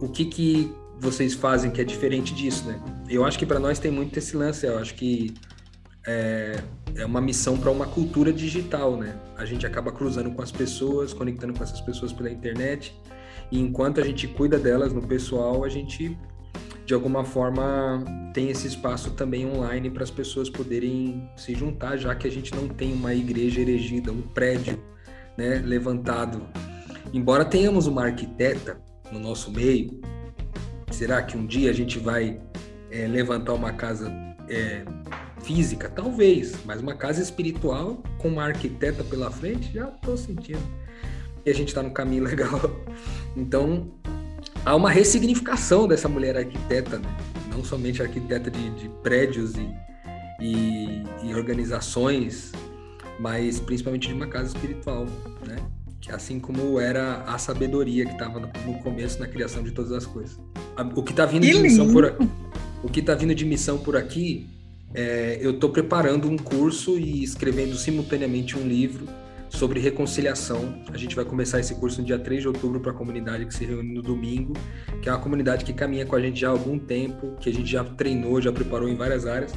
O 0.00 0.08
que 0.08 0.24
que 0.24 0.74
vocês 0.98 1.34
fazem 1.34 1.70
que 1.70 1.82
é 1.82 1.84
diferente 1.84 2.32
disso, 2.32 2.64
né? 2.66 2.80
Eu 3.10 3.26
acho 3.26 3.38
que 3.38 3.44
para 3.44 3.60
nós 3.60 3.78
tem 3.78 3.90
muito 3.90 4.18
esse 4.18 4.34
lance, 4.34 4.64
eu 4.64 4.78
acho 4.78 4.94
que 4.94 5.34
é, 6.06 6.58
é 6.94 7.04
uma 7.04 7.20
missão 7.20 7.58
para 7.58 7.70
uma 7.70 7.86
cultura 7.86 8.32
digital, 8.32 8.96
né? 8.96 9.14
A 9.36 9.44
gente 9.44 9.66
acaba 9.66 9.92
cruzando 9.92 10.30
com 10.30 10.40
as 10.40 10.50
pessoas, 10.50 11.12
conectando 11.12 11.52
com 11.52 11.62
essas 11.62 11.82
pessoas 11.82 12.10
pela 12.10 12.30
internet, 12.30 12.94
e 13.52 13.60
enquanto 13.60 14.00
a 14.00 14.04
gente 14.04 14.26
cuida 14.26 14.58
delas 14.58 14.94
no 14.94 15.02
pessoal, 15.02 15.62
a 15.62 15.68
gente 15.68 16.18
de 16.86 16.94
alguma 16.94 17.22
forma 17.22 18.02
tem 18.32 18.48
esse 18.48 18.66
espaço 18.66 19.10
também 19.10 19.46
online 19.46 19.90
para 19.90 20.02
as 20.02 20.10
pessoas 20.10 20.48
poderem 20.48 21.30
se 21.36 21.54
juntar, 21.54 21.98
já 21.98 22.14
que 22.14 22.26
a 22.26 22.30
gente 22.30 22.52
não 22.54 22.66
tem 22.66 22.94
uma 22.94 23.14
igreja 23.14 23.60
erigida, 23.60 24.10
um 24.10 24.22
prédio 24.22 24.82
né, 25.36 25.62
levantado. 25.64 26.42
Embora 27.12 27.44
tenhamos 27.44 27.86
uma 27.86 28.06
arquiteta 28.06 28.80
no 29.12 29.18
nosso 29.18 29.52
meio, 29.52 30.00
será 30.90 31.22
que 31.22 31.36
um 31.36 31.46
dia 31.46 31.70
a 31.70 31.74
gente 31.74 31.98
vai 31.98 32.40
é, 32.90 33.06
levantar 33.06 33.52
uma 33.52 33.74
casa 33.74 34.10
é, 34.48 34.82
física? 35.42 35.90
Talvez, 35.90 36.56
mas 36.64 36.80
uma 36.80 36.94
casa 36.94 37.20
espiritual 37.20 38.02
com 38.16 38.28
uma 38.28 38.44
arquiteta 38.44 39.04
pela 39.04 39.30
frente, 39.30 39.70
já 39.74 39.90
estou 39.90 40.16
sentindo 40.16 40.81
e 41.44 41.50
a 41.50 41.54
gente 41.54 41.68
está 41.68 41.82
no 41.82 41.90
caminho 41.90 42.24
legal. 42.24 42.60
Então, 43.36 43.90
há 44.64 44.74
uma 44.74 44.90
ressignificação 44.90 45.86
dessa 45.86 46.08
mulher 46.08 46.36
arquiteta, 46.36 46.98
né? 46.98 47.16
não 47.52 47.64
somente 47.64 48.02
arquiteta 48.02 48.50
de, 48.50 48.70
de 48.70 48.88
prédios 49.02 49.54
e, 49.56 49.68
e, 50.40 51.02
e, 51.24 51.34
organizações, 51.34 52.52
mas 53.20 53.60
principalmente 53.60 54.08
de 54.08 54.14
uma 54.14 54.26
casa 54.26 54.48
espiritual, 54.48 55.06
né? 55.46 55.56
Que 56.00 56.10
assim 56.10 56.40
como 56.40 56.80
era 56.80 57.22
a 57.22 57.38
sabedoria 57.38 58.04
que 58.04 58.12
estava 58.12 58.40
no, 58.40 58.48
no, 58.66 58.78
começo 58.82 59.20
na 59.20 59.28
criação 59.28 59.62
de 59.62 59.70
todas 59.70 59.92
as 59.92 60.04
coisas. 60.04 60.40
O 60.96 61.02
que 61.02 61.12
está 61.12 61.24
vindo 61.24 61.46
de 61.46 61.58
missão 61.60 61.92
por 61.92 62.16
o 62.82 62.88
que 62.88 62.98
está 62.98 63.14
vindo 63.14 63.32
de 63.32 63.44
missão 63.44 63.78
por 63.78 63.96
aqui, 63.96 64.48
é, 64.92 65.38
eu 65.40 65.52
estou 65.52 65.70
preparando 65.70 66.28
um 66.28 66.36
curso 66.36 66.98
e 66.98 67.22
escrevendo 67.22 67.76
simultaneamente 67.76 68.58
um 68.58 68.66
livro 68.66 69.06
sobre 69.52 69.78
reconciliação. 69.78 70.82
A 70.92 70.96
gente 70.96 71.14
vai 71.14 71.24
começar 71.24 71.60
esse 71.60 71.74
curso 71.74 72.00
no 72.00 72.06
dia 72.06 72.18
3 72.18 72.42
de 72.42 72.48
outubro 72.48 72.80
para 72.80 72.90
a 72.90 72.94
comunidade 72.94 73.44
que 73.44 73.54
se 73.54 73.64
reúne 73.64 73.92
no 73.92 74.02
domingo, 74.02 74.54
que 75.00 75.08
é 75.08 75.12
uma 75.12 75.20
comunidade 75.20 75.64
que 75.64 75.72
caminha 75.72 76.06
com 76.06 76.16
a 76.16 76.20
gente 76.20 76.40
já 76.40 76.48
há 76.48 76.50
algum 76.50 76.78
tempo, 76.78 77.36
que 77.38 77.50
a 77.50 77.52
gente 77.52 77.70
já 77.70 77.84
treinou, 77.84 78.40
já 78.40 78.50
preparou 78.50 78.88
em 78.88 78.96
várias 78.96 79.26
áreas. 79.26 79.52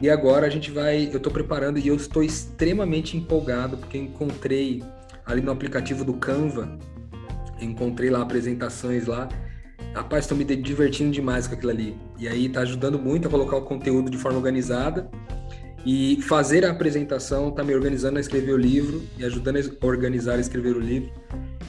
E 0.00 0.08
agora 0.08 0.46
a 0.46 0.50
gente 0.50 0.70
vai, 0.70 1.08
eu 1.12 1.18
estou 1.18 1.32
preparando 1.32 1.78
e 1.78 1.86
eu 1.86 1.94
estou 1.94 2.22
extremamente 2.22 3.16
empolgado 3.16 3.76
porque 3.76 3.98
encontrei 3.98 4.82
ali 5.26 5.42
no 5.42 5.52
aplicativo 5.52 6.04
do 6.04 6.14
Canva, 6.14 6.78
encontrei 7.60 8.08
lá 8.08 8.22
apresentações 8.22 9.06
lá. 9.06 9.28
Rapaz, 9.94 10.24
estou 10.24 10.38
me 10.38 10.44
divertindo 10.44 11.10
demais 11.10 11.46
com 11.46 11.54
aquilo 11.54 11.70
ali. 11.70 11.96
E 12.18 12.26
aí 12.26 12.46
está 12.46 12.60
ajudando 12.60 12.98
muito 12.98 13.28
a 13.28 13.30
colocar 13.30 13.56
o 13.56 13.62
conteúdo 13.62 14.10
de 14.10 14.16
forma 14.16 14.38
organizada 14.38 15.10
e 15.86 16.20
fazer 16.22 16.64
a 16.64 16.70
apresentação 16.70 17.48
está 17.48 17.62
me 17.62 17.74
organizando 17.74 18.18
a 18.18 18.20
escrever 18.20 18.52
o 18.52 18.56
livro 18.56 19.02
e 19.16 19.24
ajudando 19.24 19.58
a 19.58 19.86
organizar 19.86 20.34
a 20.34 20.40
escrever 20.40 20.76
o 20.76 20.80
livro. 20.80 21.10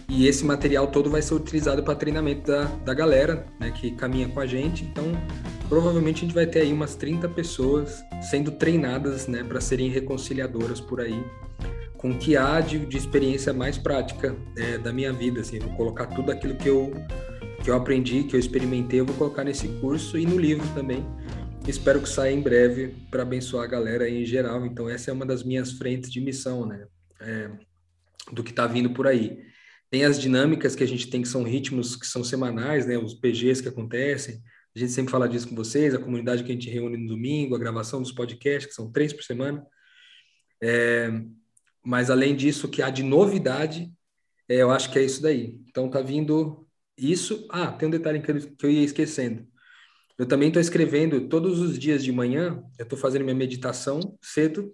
E 0.07 0.27
esse 0.27 0.43
material 0.43 0.87
todo 0.87 1.09
vai 1.09 1.21
ser 1.21 1.35
utilizado 1.35 1.83
para 1.83 1.93
treinamento 1.93 2.51
da, 2.51 2.63
da 2.63 2.93
galera 2.93 3.45
né, 3.59 3.71
que 3.71 3.91
caminha 3.91 4.27
com 4.27 4.39
a 4.39 4.45
gente. 4.45 4.83
Então, 4.83 5.05
provavelmente 5.67 6.17
a 6.17 6.21
gente 6.21 6.33
vai 6.33 6.47
ter 6.47 6.61
aí 6.61 6.73
umas 6.73 6.95
30 6.95 7.29
pessoas 7.29 8.03
sendo 8.21 8.51
treinadas 8.51 9.27
né, 9.27 9.43
para 9.43 9.61
serem 9.61 9.89
reconciliadoras 9.89 10.81
por 10.81 10.99
aí, 10.99 11.23
com 11.95 12.09
o 12.09 12.17
que 12.17 12.35
há 12.35 12.59
de, 12.59 12.79
de 12.79 12.97
experiência 12.97 13.53
mais 13.53 13.77
prática 13.77 14.35
é, 14.57 14.79
da 14.79 14.91
minha 14.91 15.13
vida. 15.13 15.41
Assim, 15.41 15.59
vou 15.59 15.75
colocar 15.75 16.07
tudo 16.07 16.31
aquilo 16.31 16.55
que 16.55 16.67
eu, 16.67 16.91
que 17.63 17.69
eu 17.69 17.75
aprendi, 17.75 18.23
que 18.23 18.35
eu 18.35 18.39
experimentei, 18.39 18.99
eu 18.99 19.05
vou 19.05 19.15
colocar 19.15 19.43
nesse 19.43 19.67
curso 19.79 20.17
e 20.17 20.25
no 20.25 20.39
livro 20.39 20.67
também 20.73 21.05
Espero 21.69 22.01
que 22.01 22.09
saia 22.09 22.33
em 22.33 22.41
breve 22.41 22.95
para 23.11 23.21
abençoar 23.21 23.63
a 23.63 23.67
galera 23.67 24.09
em 24.09 24.25
geral. 24.25 24.65
Então, 24.65 24.89
essa 24.89 25.11
é 25.11 25.13
uma 25.13 25.25
das 25.25 25.43
minhas 25.43 25.73
frentes 25.73 26.11
de 26.11 26.19
missão, 26.19 26.65
né? 26.65 26.87
É, 27.21 27.51
do 28.31 28.43
que 28.43 28.49
está 28.49 28.65
vindo 28.65 28.89
por 28.89 29.05
aí. 29.05 29.37
Tem 29.87 30.03
as 30.03 30.19
dinâmicas 30.19 30.75
que 30.75 30.83
a 30.83 30.87
gente 30.87 31.07
tem, 31.11 31.21
que 31.21 31.27
são 31.27 31.43
ritmos 31.43 31.95
que 31.95 32.07
são 32.07 32.23
semanais, 32.23 32.87
né? 32.87 32.97
Os 32.97 33.13
PGs 33.13 33.61
que 33.61 33.69
acontecem. 33.69 34.41
A 34.75 34.79
gente 34.79 34.91
sempre 34.91 35.11
fala 35.11 35.29
disso 35.29 35.47
com 35.47 35.55
vocês, 35.55 35.93
a 35.93 35.99
comunidade 35.99 36.43
que 36.43 36.51
a 36.51 36.55
gente 36.55 36.71
reúne 36.71 36.97
no 36.97 37.07
domingo, 37.07 37.55
a 37.55 37.59
gravação 37.59 38.01
dos 38.01 38.11
podcasts, 38.11 38.65
que 38.65 38.73
são 38.73 38.91
três 38.91 39.13
por 39.13 39.23
semana. 39.23 39.63
É, 40.63 41.11
mas, 41.85 42.09
além 42.09 42.35
disso, 42.35 42.67
que 42.67 42.81
há 42.81 42.89
de 42.89 43.03
novidade, 43.03 43.93
é, 44.49 44.55
eu 44.55 44.71
acho 44.71 44.91
que 44.91 44.97
é 44.97 45.03
isso 45.03 45.21
daí. 45.21 45.59
Então, 45.67 45.87
tá 45.87 46.01
vindo 46.01 46.67
isso. 46.97 47.47
Ah, 47.51 47.71
tem 47.71 47.87
um 47.87 47.91
detalhe 47.91 48.21
que 48.21 48.65
eu 48.65 48.71
ia 48.71 48.83
esquecendo. 48.83 49.47
Eu 50.19 50.25
também 50.25 50.49
estou 50.49 50.59
escrevendo 50.59 51.29
todos 51.29 51.61
os 51.61 51.79
dias 51.79 52.03
de 52.03 52.11
manhã, 52.11 52.61
eu 52.77 52.83
estou 52.83 52.99
fazendo 52.99 53.23
minha 53.23 53.33
meditação 53.33 54.17
cedo 54.21 54.69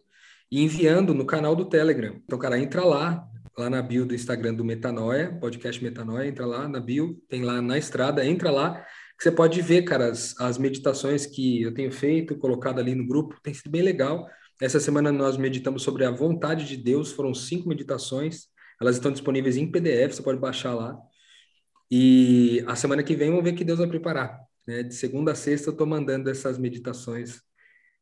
e 0.52 0.64
enviando 0.64 1.14
no 1.14 1.24
canal 1.24 1.56
do 1.56 1.70
Telegram. 1.70 2.20
Então, 2.26 2.40
cara, 2.40 2.58
entra 2.58 2.84
lá, 2.84 3.24
lá 3.56 3.70
na 3.70 3.80
bio 3.80 4.08
do 4.08 4.16
Instagram 4.16 4.56
do 4.56 4.66
Metanoia, 4.66 5.38
podcast 5.40 5.84
Metanoia, 5.84 6.28
entra 6.28 6.48
lá 6.48 6.68
na 6.68 6.80
bio, 6.80 7.22
tem 7.30 7.44
lá 7.44 7.62
na 7.62 7.78
estrada, 7.78 8.26
entra 8.26 8.50
lá, 8.50 8.84
que 9.16 9.24
você 9.24 9.32
pode 9.32 9.62
ver, 9.62 9.84
cara, 9.84 10.10
as, 10.10 10.36
as 10.40 10.58
meditações 10.58 11.28
que 11.28 11.62
eu 11.62 11.72
tenho 11.76 11.92
feito, 11.92 12.36
colocado 12.40 12.80
ali 12.80 12.96
no 12.96 13.06
grupo, 13.06 13.40
tem 13.44 13.54
sido 13.54 13.70
bem 13.70 13.84
legal. 13.84 14.28
Essa 14.60 14.80
semana 14.80 15.12
nós 15.12 15.38
meditamos 15.38 15.84
sobre 15.84 16.06
a 16.06 16.12
vontade 16.12 16.66
de 16.66 16.76
Deus, 16.76 17.12
foram 17.12 17.36
cinco 17.36 17.70
meditações, 17.70 18.48
elas 18.82 18.96
estão 18.96 19.12
disponíveis 19.12 19.58
em 19.58 19.70
PDF, 19.70 20.16
você 20.16 20.24
pode 20.24 20.40
baixar 20.40 20.74
lá. 20.74 20.98
E 21.92 22.64
a 22.66 22.76
semana 22.76 23.04
que 23.04 23.16
vem 23.16 23.30
vamos 23.30 23.44
ver 23.44 23.54
o 23.54 23.56
que 23.56 23.64
Deus 23.64 23.78
vai 23.78 23.88
preparar. 23.88 24.44
Né? 24.68 24.84
De 24.84 24.94
segunda 24.94 25.34
a 25.34 25.36
sexta 25.36 25.70
eu 25.70 25.72
estou 25.74 25.88
mandando 25.88 26.30
essas 26.30 26.58
meditações 26.58 27.42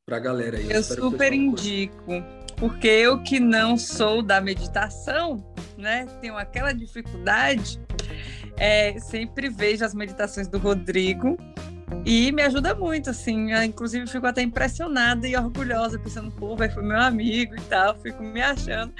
para 0.06 0.18
a 0.18 0.20
galera 0.20 0.58
aí. 0.58 0.66
Eu, 0.66 0.78
eu 0.78 0.84
super 0.84 1.34
indico, 1.34 2.12
porque 2.58 2.88
eu 2.88 3.22
que 3.24 3.40
não 3.40 3.78
sou 3.78 4.22
da 4.22 4.42
meditação, 4.42 5.54
né? 5.78 6.06
Tenho 6.22 6.38
aquela 6.38 6.74
dificuldade. 6.74 7.82
É, 8.58 9.00
sempre 9.00 9.50
vejo 9.50 9.84
as 9.84 9.94
meditações 9.94 10.48
do 10.48 10.58
Rodrigo 10.58 11.38
E 12.06 12.32
me 12.32 12.42
ajuda 12.42 12.76
muito, 12.76 13.10
assim. 13.10 13.52
Eu, 13.52 13.64
inclusive, 13.64 14.08
fico 14.08 14.26
até 14.26 14.42
impressionada 14.42 15.28
e 15.28 15.36
orgulhosa, 15.36 15.98
pensando, 15.98 16.32
pô, 16.32 16.56
vai 16.56 16.70
foi 16.70 16.84
meu 16.84 17.00
amigo 17.00 17.56
e 17.56 17.62
tal, 17.62 17.96
fico 18.00 18.22
me 18.24 18.42
achando. 18.42 18.94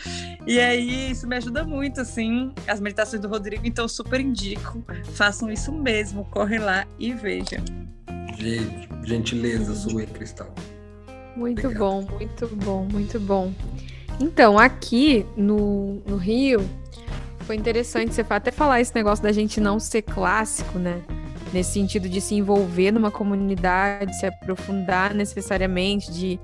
E 0.48 0.60
aí, 0.60 1.12
isso 1.12 1.28
me 1.28 1.36
ajuda 1.36 1.64
muito, 1.64 2.02
assim. 2.02 2.54
As 2.68 2.80
meditações 2.80 3.22
do 3.22 3.28
Rodrigo, 3.28 3.66
então, 3.66 3.88
super 3.88 4.20
indico. 4.20 4.84
Façam 5.14 5.52
isso 5.52 5.72
mesmo, 5.72 6.26
corre 6.26 6.58
lá 6.58 6.86
e 6.98 7.14
veja. 7.14 7.58
Gentileza 9.04 9.76
sua, 9.76 10.06
Cristal. 10.06 10.54
Muito 11.36 11.68
Obrigado. 11.68 11.80
bom, 11.80 12.08
muito 12.12 12.48
bom, 12.56 12.88
muito 12.92 13.20
bom. 13.20 13.54
Então, 14.20 14.60
aqui 14.60 15.26
no, 15.36 16.02
no 16.06 16.18
Rio, 16.18 16.62
foi 17.42 17.56
interessante 17.56 18.14
você 18.14 18.26
até 18.30 18.52
falar 18.52 18.80
esse 18.82 18.94
negócio 18.96 19.24
da 19.24 19.32
gente 19.32 19.60
não 19.60 19.80
ser 19.80 20.04
clássico, 20.04 20.78
né? 20.78 21.02
Nesse 21.54 21.74
sentido 21.74 22.10
de 22.10 22.20
se 22.20 22.34
envolver 22.34 22.92
numa 22.92 23.12
comunidade, 23.12 24.18
se 24.18 24.26
aprofundar 24.26 25.14
necessariamente, 25.14 26.12
de, 26.12 26.40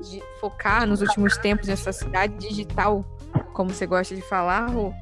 de 0.00 0.22
focar 0.40 0.86
nos 0.86 1.02
últimos 1.02 1.36
tempos 1.36 1.68
nessa 1.68 1.92
cidade 1.92 2.34
digital, 2.38 3.04
como 3.52 3.70
você 3.70 3.86
gosta 3.86 4.16
de 4.16 4.22
falar, 4.22 4.70
Rô. 4.70 4.92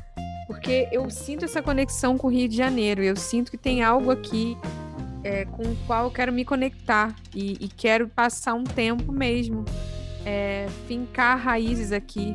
Porque 0.48 0.88
eu 0.90 1.08
sinto 1.08 1.44
essa 1.44 1.62
conexão 1.62 2.18
com 2.18 2.26
o 2.26 2.30
Rio 2.30 2.48
de 2.48 2.56
Janeiro. 2.56 3.02
Eu 3.02 3.14
sinto 3.14 3.52
que 3.52 3.56
tem 3.56 3.82
algo 3.82 4.10
aqui 4.10 4.58
é, 5.22 5.44
com 5.44 5.62
o 5.62 5.76
qual 5.86 6.06
eu 6.06 6.10
quero 6.10 6.32
me 6.32 6.44
conectar 6.44 7.14
e, 7.34 7.52
e 7.60 7.68
quero 7.68 8.08
passar 8.08 8.54
um 8.54 8.64
tempo 8.64 9.12
mesmo, 9.12 9.64
é, 10.26 10.66
fincar 10.88 11.38
raízes 11.38 11.92
aqui, 11.92 12.34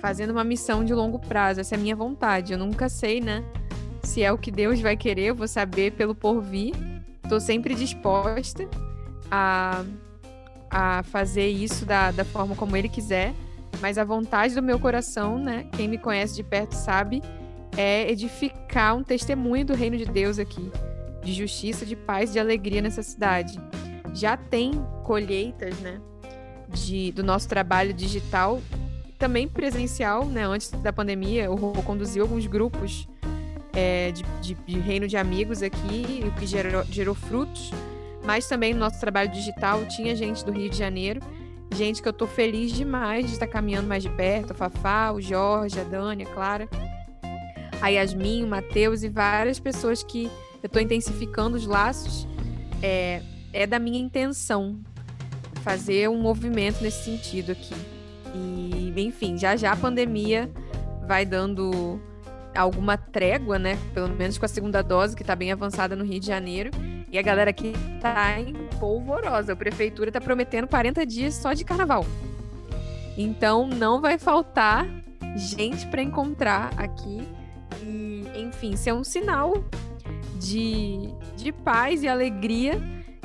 fazendo 0.00 0.30
uma 0.30 0.44
missão 0.44 0.84
de 0.84 0.92
longo 0.92 1.18
prazo. 1.18 1.60
Essa 1.60 1.74
é 1.74 1.78
a 1.78 1.80
minha 1.80 1.96
vontade. 1.96 2.52
Eu 2.52 2.58
nunca 2.58 2.88
sei, 2.88 3.20
né? 3.20 3.42
Se 4.08 4.22
é 4.22 4.32
o 4.32 4.38
que 4.38 4.50
Deus 4.50 4.80
vai 4.80 4.96
querer, 4.96 5.26
eu 5.26 5.34
vou 5.34 5.46
saber 5.46 5.92
pelo 5.92 6.14
porvir. 6.14 6.74
Estou 7.22 7.38
sempre 7.38 7.74
disposta 7.74 8.66
a, 9.30 9.84
a 10.70 11.02
fazer 11.02 11.46
isso 11.48 11.84
da, 11.84 12.10
da 12.10 12.24
forma 12.24 12.56
como 12.56 12.74
Ele 12.74 12.88
quiser. 12.88 13.34
Mas 13.82 13.98
a 13.98 14.04
vontade 14.04 14.54
do 14.54 14.62
meu 14.62 14.80
coração, 14.80 15.38
né? 15.38 15.66
Quem 15.76 15.86
me 15.86 15.98
conhece 15.98 16.34
de 16.34 16.42
perto 16.42 16.72
sabe, 16.72 17.22
é 17.76 18.10
edificar 18.10 18.96
um 18.96 19.04
testemunho 19.04 19.66
do 19.66 19.74
reino 19.74 19.98
de 19.98 20.06
Deus 20.06 20.38
aqui 20.38 20.72
de 21.22 21.34
justiça, 21.34 21.84
de 21.84 21.94
paz, 21.94 22.32
de 22.32 22.38
alegria 22.38 22.80
nessa 22.80 23.02
cidade. 23.02 23.60
Já 24.14 24.38
tem 24.38 24.72
colheitas, 25.04 25.78
né, 25.80 26.00
de, 26.70 27.12
do 27.12 27.22
nosso 27.22 27.46
trabalho 27.46 27.92
digital, 27.92 28.62
também 29.18 29.46
presencial, 29.46 30.24
né, 30.24 30.46
antes 30.46 30.70
da 30.70 30.94
pandemia, 30.94 31.50
o 31.50 31.56
Rô 31.56 31.72
conduziu 31.82 32.22
alguns 32.22 32.46
grupos 32.46 33.06
é, 33.72 34.12
de, 34.12 34.22
de, 34.40 34.54
de, 34.54 34.78
reino 34.78 35.06
de 35.06 35.16
amigos 35.16 35.62
aqui, 35.62 36.22
o 36.24 36.30
que 36.38 36.46
gerou, 36.46 36.84
gerou 36.84 37.14
frutos, 37.14 37.70
mas 38.24 38.48
também 38.48 38.74
no 38.74 38.80
nosso 38.80 39.00
trabalho 39.00 39.30
digital 39.30 39.84
tinha 39.86 40.14
gente 40.14 40.44
do 40.44 40.52
Rio 40.52 40.68
de 40.70 40.76
Janeiro, 40.76 41.20
gente 41.74 42.02
que 42.02 42.08
eu 42.08 42.12
tô 42.12 42.26
feliz 42.26 42.72
demais 42.72 43.26
de 43.26 43.32
estar 43.32 43.46
caminhando 43.46 43.88
mais 43.88 44.02
de 44.02 44.10
perto, 44.10 44.52
o 44.52 44.54
Fafá, 44.54 45.12
o 45.12 45.20
Jorge, 45.20 45.78
a 45.78 45.84
Dani, 45.84 46.24
a 46.24 46.26
Clara, 46.26 46.68
a 47.80 47.88
Yasmin, 47.88 48.44
o 48.44 48.46
Matheus 48.46 49.02
e 49.02 49.08
várias 49.08 49.60
pessoas 49.60 50.02
que 50.02 50.24
eu 50.62 50.66
estou 50.66 50.82
intensificando 50.82 51.56
os 51.56 51.66
laços, 51.66 52.26
é, 52.82 53.22
é 53.52 53.66
da 53.66 53.78
minha 53.78 53.98
intenção 53.98 54.80
fazer 55.62 56.08
um 56.08 56.20
movimento 56.20 56.82
nesse 56.82 57.04
sentido 57.04 57.52
aqui. 57.52 57.74
E, 58.34 58.92
enfim, 58.96 59.38
já 59.38 59.56
já 59.56 59.72
a 59.72 59.76
pandemia 59.76 60.50
vai 61.06 61.24
dando 61.24 62.00
alguma 62.54 62.96
trégua, 62.96 63.58
né? 63.58 63.78
Pelo 63.94 64.08
menos 64.08 64.38
com 64.38 64.44
a 64.44 64.48
segunda 64.48 64.82
dose, 64.82 65.14
que 65.14 65.22
está 65.22 65.34
bem 65.34 65.52
avançada 65.52 65.94
no 65.94 66.04
Rio 66.04 66.20
de 66.20 66.26
Janeiro. 66.26 66.70
E 67.10 67.18
a 67.18 67.22
galera 67.22 67.50
aqui 67.50 67.72
tá 68.00 68.38
em 68.40 68.54
polvorosa. 68.78 69.52
A 69.52 69.56
prefeitura 69.56 70.10
está 70.10 70.20
prometendo 70.20 70.66
40 70.66 71.06
dias 71.06 71.34
só 71.34 71.52
de 71.52 71.64
carnaval. 71.64 72.04
Então 73.16 73.66
não 73.66 74.00
vai 74.00 74.18
faltar 74.18 74.86
gente 75.36 75.86
para 75.86 76.02
encontrar 76.02 76.72
aqui. 76.76 77.26
E, 77.82 78.24
enfim, 78.36 78.76
ser 78.76 78.90
é 78.90 78.94
um 78.94 79.04
sinal 79.04 79.64
de, 80.38 81.12
de 81.36 81.52
paz 81.52 82.02
e 82.02 82.08
alegria 82.08 82.80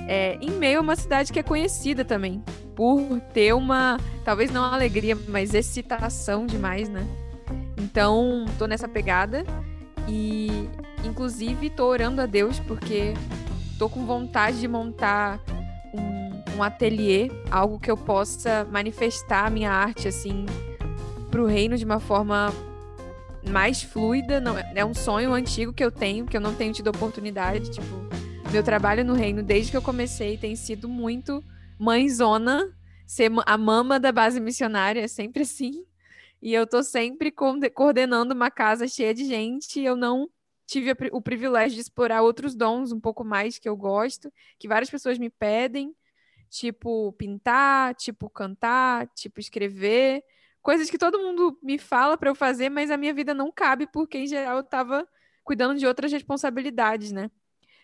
é, 0.07 0.37
em 0.41 0.51
meio 0.51 0.79
a 0.79 0.81
uma 0.81 0.95
cidade 0.95 1.31
que 1.31 1.39
é 1.39 1.43
conhecida 1.43 2.03
também 2.03 2.43
por 2.75 3.19
ter 3.33 3.53
uma, 3.53 3.99
talvez 4.25 4.51
não 4.51 4.63
alegria, 4.63 5.17
mas 5.27 5.53
excitação 5.53 6.45
demais, 6.45 6.89
né? 6.89 7.05
Então, 7.83 8.45
tô 8.57 8.65
nessa 8.65 8.87
pegada 8.87 9.43
e, 10.07 10.69
inclusive, 11.03 11.69
tô 11.69 11.85
orando 11.85 12.21
a 12.21 12.25
Deus 12.25 12.57
porque 12.61 13.13
tô 13.77 13.89
com 13.89 14.05
vontade 14.05 14.61
de 14.61 14.69
montar 14.69 15.37
um, 15.93 16.57
um 16.57 16.63
ateliê, 16.63 17.29
algo 17.51 17.77
que 17.77 17.91
eu 17.91 17.97
possa 17.97 18.65
manifestar 18.71 19.47
a 19.47 19.49
minha 19.49 19.69
arte, 19.69 20.07
assim, 20.07 20.45
pro 21.29 21.45
reino 21.45 21.77
de 21.77 21.83
uma 21.83 21.99
forma 21.99 22.53
mais 23.49 23.83
fluida. 23.83 24.39
Não, 24.39 24.57
é 24.57 24.85
um 24.85 24.93
sonho 24.93 25.33
antigo 25.33 25.73
que 25.73 25.83
eu 25.83 25.91
tenho, 25.91 26.25
que 26.25 26.37
eu 26.37 26.41
não 26.41 26.55
tenho 26.55 26.71
tido 26.71 26.87
oportunidade. 26.87 27.69
Tipo, 27.69 28.07
meu 28.49 28.63
trabalho 28.63 29.03
no 29.03 29.13
reino, 29.13 29.43
desde 29.43 29.71
que 29.71 29.77
eu 29.77 29.81
comecei, 29.81 30.37
tem 30.37 30.55
sido 30.55 30.87
muito 30.87 31.43
mãezona, 31.77 32.73
ser 33.05 33.29
a 33.45 33.57
mama 33.57 33.99
da 33.99 34.13
base 34.13 34.39
missionária, 34.39 35.01
é 35.01 35.07
sempre 35.09 35.43
assim. 35.43 35.83
E 36.43 36.53
eu 36.53 36.67
tô 36.67 36.83
sempre 36.83 37.31
coordenando 37.31 38.33
uma 38.33 38.51
casa 38.51 38.85
cheia 38.85 39.13
de 39.13 39.23
gente. 39.23 39.79
Eu 39.79 39.95
não 39.95 40.29
tive 40.65 40.93
o 41.13 41.21
privilégio 41.21 41.75
de 41.75 41.79
explorar 41.81 42.21
outros 42.21 42.53
dons 42.53 42.91
um 42.91 42.99
pouco 42.99 43.23
mais 43.23 43.57
que 43.57 43.69
eu 43.69 43.77
gosto, 43.77 44.29
que 44.59 44.67
várias 44.67 44.89
pessoas 44.89 45.17
me 45.17 45.29
pedem, 45.29 45.95
tipo 46.49 47.13
pintar, 47.13 47.95
tipo 47.95 48.29
cantar, 48.29 49.07
tipo 49.15 49.39
escrever 49.39 50.21
coisas 50.61 50.89
que 50.89 50.97
todo 50.97 51.17
mundo 51.17 51.57
me 51.63 51.77
fala 51.77 52.17
para 52.17 52.29
eu 52.29 52.35
fazer, 52.35 52.69
mas 52.69 52.91
a 52.91 52.97
minha 52.97 53.13
vida 53.13 53.33
não 53.33 53.49
cabe 53.49 53.87
porque 53.87 54.17
em 54.17 54.27
geral 54.27 54.57
eu 54.57 54.63
estava 54.63 55.07
cuidando 55.45 55.79
de 55.79 55.87
outras 55.87 56.11
responsabilidades, 56.11 57.13
né? 57.13 57.31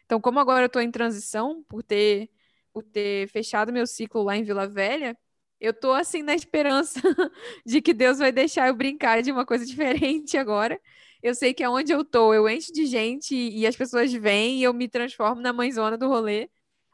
Então, 0.05 0.19
como 0.19 0.37
agora 0.37 0.63
eu 0.63 0.67
estou 0.67 0.81
em 0.81 0.91
transição 0.91 1.63
por 1.69 1.81
ter 1.81 2.29
por 2.73 2.83
ter 2.83 3.29
fechado 3.29 3.71
meu 3.71 3.87
ciclo 3.87 4.21
lá 4.23 4.35
em 4.35 4.43
Vila 4.43 4.67
Velha, 4.67 5.17
eu 5.59 5.73
tô 5.73 5.91
assim 5.93 6.23
na 6.23 6.33
esperança 6.35 6.99
de 7.65 7.81
que 7.81 7.93
Deus 7.93 8.19
vai 8.19 8.31
deixar 8.31 8.67
eu 8.67 8.75
brincar 8.75 9.21
de 9.21 9.31
uma 9.31 9.45
coisa 9.45 9.65
diferente 9.67 10.37
agora. 10.37 10.79
Eu 11.21 11.35
sei 11.35 11.53
que 11.53 11.63
aonde 11.63 11.91
eu 11.91 12.05
tô, 12.05 12.33
eu 12.33 12.47
encho 12.47 12.71
de 12.71 12.85
gente 12.85 13.35
e 13.35 13.67
as 13.67 13.75
pessoas 13.75 14.11
vêm 14.13 14.59
e 14.59 14.63
eu 14.63 14.73
me 14.73 14.87
transformo 14.87 15.41
na 15.41 15.51
mãezona 15.51 15.97
do 15.97 16.07
rolê. 16.07 16.49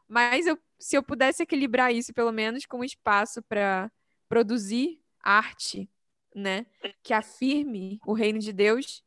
Mas 0.08 0.46
eu, 0.46 0.58
se 0.78 0.96
eu 0.96 1.02
pudesse 1.02 1.42
equilibrar 1.42 1.94
isso, 1.94 2.12
pelo 2.12 2.32
menos 2.32 2.66
com 2.66 2.84
espaço 2.84 3.42
para 3.42 3.90
produzir 4.28 5.00
arte, 5.22 5.88
né, 6.34 6.66
que 7.02 7.12
afirme 7.12 8.00
o 8.06 8.12
reino 8.12 8.38
de 8.38 8.52
Deus 8.52 9.02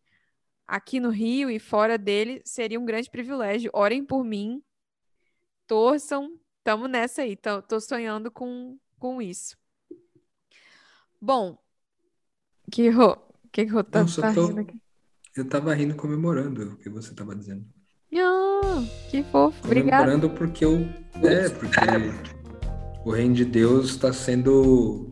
aqui 0.67 0.99
no 0.99 1.09
Rio 1.09 1.49
e 1.49 1.59
fora 1.59 1.97
dele, 1.97 2.41
seria 2.45 2.79
um 2.79 2.85
grande 2.85 3.09
privilégio. 3.09 3.71
Orem 3.73 4.05
por 4.05 4.23
mim, 4.23 4.63
torçam, 5.67 6.39
tamo 6.63 6.87
nessa 6.87 7.23
aí, 7.23 7.35
tô, 7.35 7.61
tô 7.61 7.79
sonhando 7.79 8.31
com, 8.31 8.77
com 8.99 9.21
isso. 9.21 9.57
Bom, 11.21 11.57
que 12.71 12.89
ro, 12.89 13.17
que 13.51 13.65
ro 13.65 13.83
tá, 13.83 14.03
Não, 14.03 14.07
tá 14.07 14.33
tô... 14.33 14.47
rindo 14.47 14.59
aqui? 14.61 14.81
Eu 15.35 15.47
tava 15.47 15.73
rindo 15.73 15.95
comemorando 15.95 16.73
o 16.73 16.77
que 16.77 16.89
você 16.89 17.13
tava 17.13 17.35
dizendo. 17.35 17.65
Ah, 18.13 18.83
que 19.09 19.23
fofo, 19.23 19.65
obrigada. 19.65 20.03
Comemorando 20.03 20.29
porque 20.37 20.65
eu, 20.65 20.81
é, 21.23 21.49
porque 21.49 21.79
o 23.05 23.11
reino 23.11 23.35
de 23.35 23.45
Deus 23.45 23.91
está 23.91 24.11
sendo 24.11 25.07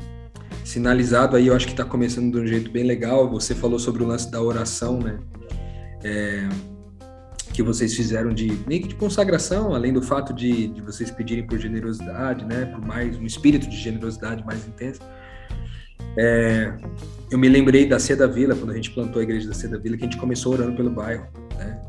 sinalizado 0.66 1.38
aí, 1.38 1.48
eu 1.48 1.56
acho 1.56 1.66
que 1.66 1.72
está 1.72 1.86
começando 1.86 2.32
de 2.32 2.40
um 2.40 2.48
jeito 2.48 2.70
bem 2.70 2.84
legal. 2.84 3.30
Você 3.30 3.56
falou 3.56 3.80
sobre 3.80 4.04
o 4.04 4.08
lance 4.08 4.30
da 4.30 4.42
oração, 4.42 5.00
né? 5.00 5.20
É, 6.04 6.50
que 7.58 7.64
vocês 7.64 7.96
fizeram 7.96 8.32
de 8.32 8.56
meio 8.68 8.84
que 8.84 8.90
de 8.90 8.94
consagração, 8.94 9.74
além 9.74 9.92
do 9.92 10.00
fato 10.00 10.32
de, 10.32 10.68
de 10.68 10.80
vocês 10.80 11.10
pedirem 11.10 11.44
por 11.44 11.58
generosidade, 11.58 12.46
né? 12.46 12.66
Por 12.66 12.86
mais 12.86 13.18
um 13.18 13.26
espírito 13.26 13.68
de 13.68 13.76
generosidade 13.76 14.46
mais 14.46 14.68
intenso. 14.68 15.02
É, 16.16 16.72
eu 17.32 17.40
me 17.40 17.50
lembrei 17.50 17.88
da 17.88 17.98
Seda 17.98 18.28
Vila, 18.28 18.56
quando 18.56 18.70
a 18.70 18.76
gente 18.76 18.92
plantou 18.92 19.20
a 19.20 19.24
igreja 19.24 19.48
da 19.48 19.56
Seda 19.56 19.80
Vila, 19.80 19.98
que 19.98 20.04
a 20.04 20.06
gente 20.06 20.20
começou 20.20 20.54
orando 20.54 20.76
pelo 20.76 20.92
bairro, 20.92 21.26
né? 21.58 21.82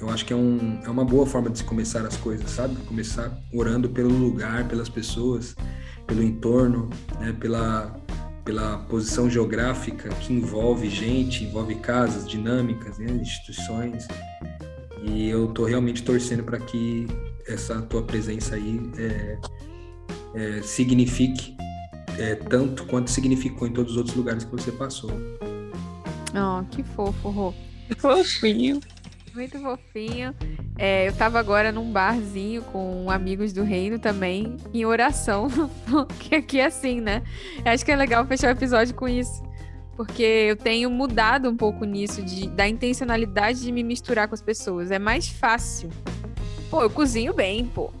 Eu 0.00 0.10
acho 0.10 0.24
que 0.26 0.32
é, 0.32 0.36
um, 0.36 0.80
é 0.84 0.88
uma 0.88 1.04
boa 1.04 1.24
forma 1.24 1.48
de 1.48 1.58
se 1.58 1.64
começar 1.64 2.04
as 2.04 2.16
coisas, 2.16 2.50
sabe? 2.50 2.74
Começar 2.84 3.30
orando 3.52 3.88
pelo 3.88 4.10
lugar, 4.10 4.66
pelas 4.66 4.88
pessoas, 4.88 5.54
pelo 6.08 6.24
entorno, 6.24 6.90
né? 7.20 7.32
pela, 7.38 7.94
pela 8.44 8.78
posição 8.78 9.30
geográfica 9.30 10.08
que 10.08 10.32
envolve 10.32 10.90
gente, 10.90 11.44
envolve 11.44 11.76
casas, 11.76 12.28
dinâmicas, 12.28 12.98
né, 12.98 13.12
instituições. 13.12 14.08
E 15.06 15.28
eu 15.28 15.46
estou 15.46 15.66
realmente 15.66 16.02
torcendo 16.02 16.42
para 16.42 16.58
que 16.58 17.06
essa 17.46 17.80
tua 17.82 18.02
presença 18.02 18.54
aí 18.54 18.80
é, 18.96 19.38
é, 20.34 20.62
signifique 20.62 21.54
é, 22.18 22.34
tanto 22.34 22.86
quanto 22.86 23.10
significou 23.10 23.68
em 23.68 23.72
todos 23.72 23.92
os 23.92 23.98
outros 23.98 24.16
lugares 24.16 24.44
que 24.44 24.50
você 24.50 24.72
passou. 24.72 25.10
Oh, 26.34 26.64
que 26.70 26.82
fofo, 26.82 27.28
Rô. 27.28 27.54
Fofinho. 27.98 28.80
Muito 29.34 29.58
fofinho. 29.58 30.32
É, 30.78 31.08
eu 31.08 31.12
tava 31.12 31.40
agora 31.40 31.72
num 31.72 31.90
barzinho 31.90 32.62
com 32.62 33.10
amigos 33.10 33.52
do 33.52 33.64
reino 33.64 33.98
também, 33.98 34.56
em 34.72 34.84
oração, 34.84 35.48
que 36.20 36.36
aqui 36.36 36.60
é 36.60 36.66
assim, 36.66 37.00
né? 37.00 37.22
Acho 37.64 37.84
que 37.84 37.90
é 37.90 37.96
legal 37.96 38.24
fechar 38.26 38.48
o 38.48 38.50
episódio 38.52 38.94
com 38.94 39.08
isso. 39.08 39.42
Porque 39.96 40.22
eu 40.22 40.56
tenho 40.56 40.90
mudado 40.90 41.48
um 41.48 41.56
pouco 41.56 41.84
nisso, 41.84 42.22
de, 42.22 42.48
da 42.48 42.66
intencionalidade 42.68 43.60
de 43.60 43.70
me 43.70 43.82
misturar 43.82 44.26
com 44.28 44.34
as 44.34 44.42
pessoas. 44.42 44.90
É 44.90 44.98
mais 44.98 45.28
fácil. 45.28 45.88
Pô, 46.70 46.82
eu 46.82 46.90
cozinho 46.90 47.32
bem, 47.32 47.66
pô. 47.66 47.92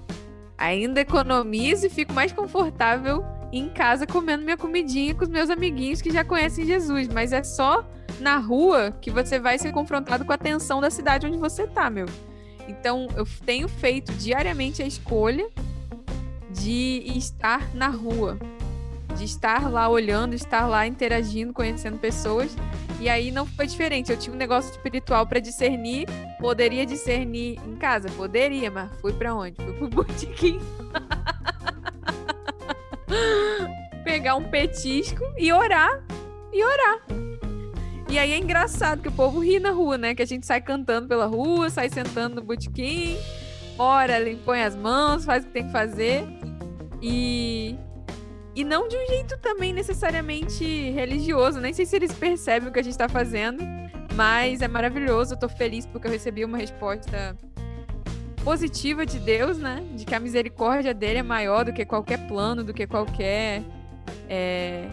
Ainda 0.58 1.00
economizo 1.00 1.86
e 1.86 1.90
fico 1.90 2.12
mais 2.12 2.32
confortável 2.32 3.24
em 3.52 3.68
casa 3.68 4.06
comendo 4.06 4.42
minha 4.42 4.56
comidinha 4.56 5.14
com 5.14 5.22
os 5.22 5.28
meus 5.28 5.48
amiguinhos 5.50 6.02
que 6.02 6.10
já 6.10 6.24
conhecem 6.24 6.66
Jesus. 6.66 7.06
Mas 7.08 7.32
é 7.32 7.42
só 7.44 7.88
na 8.20 8.36
rua 8.36 8.96
que 9.00 9.10
você 9.10 9.38
vai 9.38 9.58
ser 9.58 9.72
confrontado 9.72 10.24
com 10.24 10.32
a 10.32 10.38
tensão 10.38 10.80
da 10.80 10.90
cidade 10.90 11.26
onde 11.26 11.36
você 11.36 11.66
tá, 11.66 11.88
meu. 11.88 12.06
Então, 12.66 13.08
eu 13.16 13.26
tenho 13.44 13.68
feito 13.68 14.12
diariamente 14.14 14.82
a 14.82 14.86
escolha 14.86 15.48
de 16.50 17.04
estar 17.16 17.74
na 17.74 17.88
rua, 17.88 18.38
de 19.14 19.24
estar 19.24 19.70
lá 19.70 19.88
olhando, 19.88 20.34
estar 20.34 20.66
lá 20.66 20.86
interagindo, 20.86 21.52
conhecendo 21.52 21.98
pessoas. 21.98 22.56
E 23.00 23.08
aí 23.08 23.30
não 23.30 23.46
foi 23.46 23.66
diferente. 23.66 24.10
Eu 24.10 24.18
tinha 24.18 24.34
um 24.34 24.38
negócio 24.38 24.70
espiritual 24.70 25.26
para 25.26 25.40
discernir, 25.40 26.06
poderia 26.40 26.84
discernir 26.84 27.58
em 27.66 27.76
casa, 27.76 28.08
poderia, 28.10 28.70
mas 28.70 28.90
fui 29.00 29.12
para 29.12 29.34
onde? 29.34 29.56
Fui 29.56 29.72
pro 29.72 29.88
botequim. 30.04 30.58
Pegar 34.04 34.36
um 34.36 34.44
petisco 34.44 35.24
e 35.38 35.52
orar 35.52 36.02
e 36.52 36.64
orar. 36.64 37.00
E 38.08 38.18
aí 38.18 38.32
é 38.32 38.38
engraçado 38.38 39.02
que 39.02 39.08
o 39.08 39.12
povo 39.12 39.40
ri 39.40 39.58
na 39.58 39.70
rua, 39.70 39.98
né? 39.98 40.14
Que 40.14 40.22
a 40.22 40.26
gente 40.26 40.46
sai 40.46 40.60
cantando 40.60 41.08
pela 41.08 41.26
rua, 41.26 41.68
sai 41.68 41.88
sentando 41.88 42.36
no 42.36 42.42
botequim, 42.42 43.16
ora, 43.78 44.14
põe 44.44 44.62
as 44.62 44.76
mãos, 44.76 45.24
faz 45.24 45.42
o 45.42 45.46
que 45.48 45.52
tem 45.52 45.66
que 45.66 45.72
fazer. 45.72 46.24
E. 47.02 47.76
E 48.54 48.64
não 48.64 48.86
de 48.88 48.96
um 48.96 49.06
jeito 49.06 49.36
também 49.38 49.72
necessariamente 49.72 50.64
religioso. 50.90 51.60
Nem 51.60 51.72
sei 51.72 51.86
se 51.86 51.96
eles 51.96 52.12
percebem 52.12 52.68
o 52.68 52.72
que 52.72 52.78
a 52.78 52.82
gente 52.82 52.96
tá 52.96 53.08
fazendo. 53.08 53.62
Mas 54.14 54.62
é 54.62 54.68
maravilhoso. 54.68 55.34
Eu 55.34 55.38
tô 55.38 55.48
feliz 55.48 55.86
porque 55.86 56.06
eu 56.06 56.10
recebi 56.10 56.44
uma 56.44 56.58
resposta 56.58 57.36
positiva 58.44 59.04
de 59.04 59.18
Deus, 59.18 59.58
né? 59.58 59.84
De 59.94 60.04
que 60.04 60.14
a 60.14 60.20
misericórdia 60.20 60.94
dele 60.94 61.18
é 61.18 61.22
maior 61.22 61.64
do 61.64 61.72
que 61.72 61.84
qualquer 61.84 62.28
plano, 62.28 62.62
do 62.62 62.72
que 62.72 62.86
qualquer. 62.86 63.62
É 64.28 64.88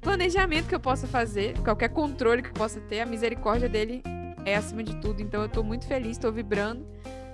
planejamento 0.00 0.66
que 0.66 0.74
eu 0.74 0.80
possa 0.80 1.06
fazer, 1.06 1.58
qualquer 1.58 1.90
controle 1.90 2.42
que 2.42 2.48
eu 2.48 2.54
possa 2.54 2.80
ter, 2.80 3.00
a 3.00 3.06
misericórdia 3.06 3.68
dele 3.68 4.02
é 4.44 4.56
acima 4.56 4.82
de 4.82 4.96
tudo. 4.96 5.20
Então 5.20 5.42
eu 5.42 5.48
tô 5.48 5.62
muito 5.62 5.86
feliz, 5.86 6.16
tô 6.18 6.32
vibrando. 6.32 6.86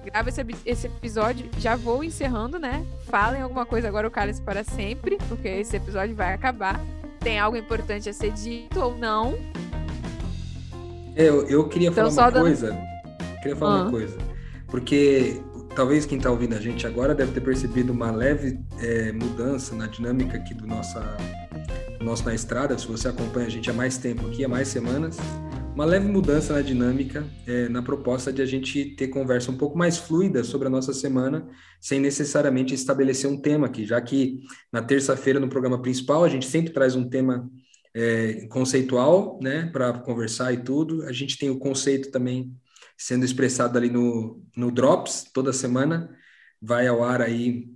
Grava 0.06 0.28
esse, 0.28 0.46
esse 0.64 0.86
episódio, 0.86 1.50
já 1.58 1.74
vou 1.74 2.04
encerrando, 2.04 2.60
né? 2.60 2.86
Falem 3.08 3.42
alguma 3.42 3.66
coisa 3.66 3.88
agora, 3.88 4.06
o 4.06 4.10
cálice 4.10 4.40
para 4.40 4.62
sempre, 4.62 5.18
porque 5.28 5.48
esse 5.48 5.76
episódio 5.76 6.14
vai 6.14 6.32
acabar. 6.32 6.80
Tem 7.18 7.40
algo 7.40 7.56
importante 7.56 8.08
a 8.08 8.12
ser 8.12 8.30
dito 8.30 8.78
ou 8.80 8.96
não? 8.96 9.36
Eu, 11.16 11.44
eu 11.48 11.68
queria 11.68 11.88
então, 11.88 12.08
falar 12.08 12.26
uma 12.26 12.30
dando... 12.30 12.42
coisa. 12.44 12.78
Queria 13.42 13.56
falar 13.56 13.82
uma 13.82 13.90
coisa. 13.90 14.16
Porque 14.68 15.42
talvez 15.74 16.06
quem 16.06 16.18
está 16.18 16.30
ouvindo 16.30 16.54
a 16.54 16.60
gente 16.60 16.86
agora 16.86 17.12
deve 17.12 17.32
ter 17.32 17.40
percebido 17.40 17.92
uma 17.92 18.12
leve 18.12 18.60
é, 18.80 19.10
mudança 19.10 19.74
na 19.74 19.88
dinâmica 19.88 20.36
aqui 20.36 20.54
do 20.54 20.68
nossa 20.68 21.16
nosso 22.00 22.24
na 22.24 22.34
estrada, 22.34 22.78
se 22.78 22.86
você 22.86 23.08
acompanha 23.08 23.46
a 23.46 23.50
gente 23.50 23.68
há 23.68 23.72
mais 23.72 23.98
tempo 23.98 24.28
aqui, 24.28 24.44
há 24.44 24.48
mais 24.48 24.68
semanas, 24.68 25.16
uma 25.76 25.84
leve 25.84 26.08
mudança 26.08 26.54
na 26.54 26.62
dinâmica, 26.62 27.22
é, 27.46 27.68
na 27.68 27.82
proposta 27.82 28.32
de 28.32 28.40
a 28.40 28.46
gente 28.46 28.96
ter 28.96 29.08
conversa 29.08 29.50
um 29.50 29.58
pouco 29.58 29.76
mais 29.76 29.98
fluida 29.98 30.42
sobre 30.42 30.68
a 30.68 30.70
nossa 30.70 30.94
semana, 30.94 31.46
sem 31.78 32.00
necessariamente 32.00 32.72
estabelecer 32.72 33.28
um 33.28 33.38
tema 33.38 33.66
aqui, 33.66 33.84
já 33.84 34.00
que 34.00 34.40
na 34.72 34.80
terça-feira, 34.80 35.38
no 35.38 35.50
programa 35.50 35.82
principal, 35.82 36.24
a 36.24 36.30
gente 36.30 36.46
sempre 36.46 36.72
traz 36.72 36.96
um 36.96 37.06
tema 37.06 37.46
é, 37.94 38.46
conceitual, 38.46 39.38
né, 39.42 39.66
para 39.70 39.92
conversar 39.98 40.50
e 40.54 40.62
tudo. 40.64 41.02
A 41.02 41.12
gente 41.12 41.36
tem 41.36 41.50
o 41.50 41.58
conceito 41.58 42.10
também 42.10 42.56
sendo 42.96 43.26
expressado 43.26 43.76
ali 43.76 43.90
no, 43.90 44.42
no 44.56 44.70
Drops, 44.70 45.30
toda 45.30 45.52
semana, 45.52 46.08
vai 46.58 46.86
ao 46.86 47.04
ar 47.04 47.20
aí 47.20 47.68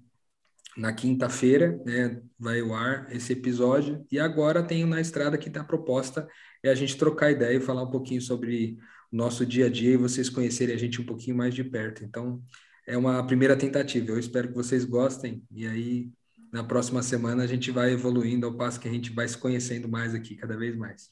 na 0.75 0.91
quinta-feira, 0.95 1.79
né, 1.85 2.23
vai 2.39 2.61
ao 2.61 2.73
ar 2.73 3.15
esse 3.15 3.35
episódio. 3.35 4.07
E 4.11 4.19
agora 4.19 4.63
tem 4.63 4.87
na 4.87 5.03
estrada 5.03 5.37
que 5.37 5.49
está 5.49 5.61
a 5.61 5.65
proposta 5.65 6.27
é 6.63 6.71
a 6.71 6.75
gente 6.75 6.97
trocar 6.97 7.31
ideia 7.31 7.57
e 7.57 7.61
falar 7.61 7.83
um 7.83 7.91
pouquinho 7.91 8.21
sobre 8.21 8.79
o 9.13 9.17
nosso 9.17 9.45
dia 9.45 9.67
a 9.67 9.71
dia 9.71 9.93
e 9.93 9.97
vocês 9.97 10.29
conhecerem 10.29 10.75
a 10.75 10.79
gente 10.79 11.01
um 11.01 11.07
pouquinho 11.07 11.37
mais 11.37 11.55
de 11.55 11.65
perto. 11.65 12.05
Então, 12.05 12.43
é 12.87 12.97
uma 12.97 13.25
primeira 13.27 13.57
tentativa. 13.57 14.11
Eu 14.11 14.19
espero 14.19 14.49
que 14.49 14.55
vocês 14.55 14.85
gostem 14.85 15.43
e 15.51 15.67
aí 15.67 16.11
na 16.53 16.65
próxima 16.65 17.03
semana 17.03 17.45
a 17.45 17.47
gente 17.47 17.71
vai 17.71 17.93
evoluindo 17.93 18.47
ao 18.47 18.55
passo 18.55 18.81
que 18.81 18.89
a 18.89 18.93
gente 18.93 19.13
vai 19.13 19.27
se 19.29 19.39
conhecendo 19.39 19.89
mais 19.89 20.15
aqui 20.15 20.35
cada 20.35 20.57
vez 20.57 20.77
mais. 20.77 21.11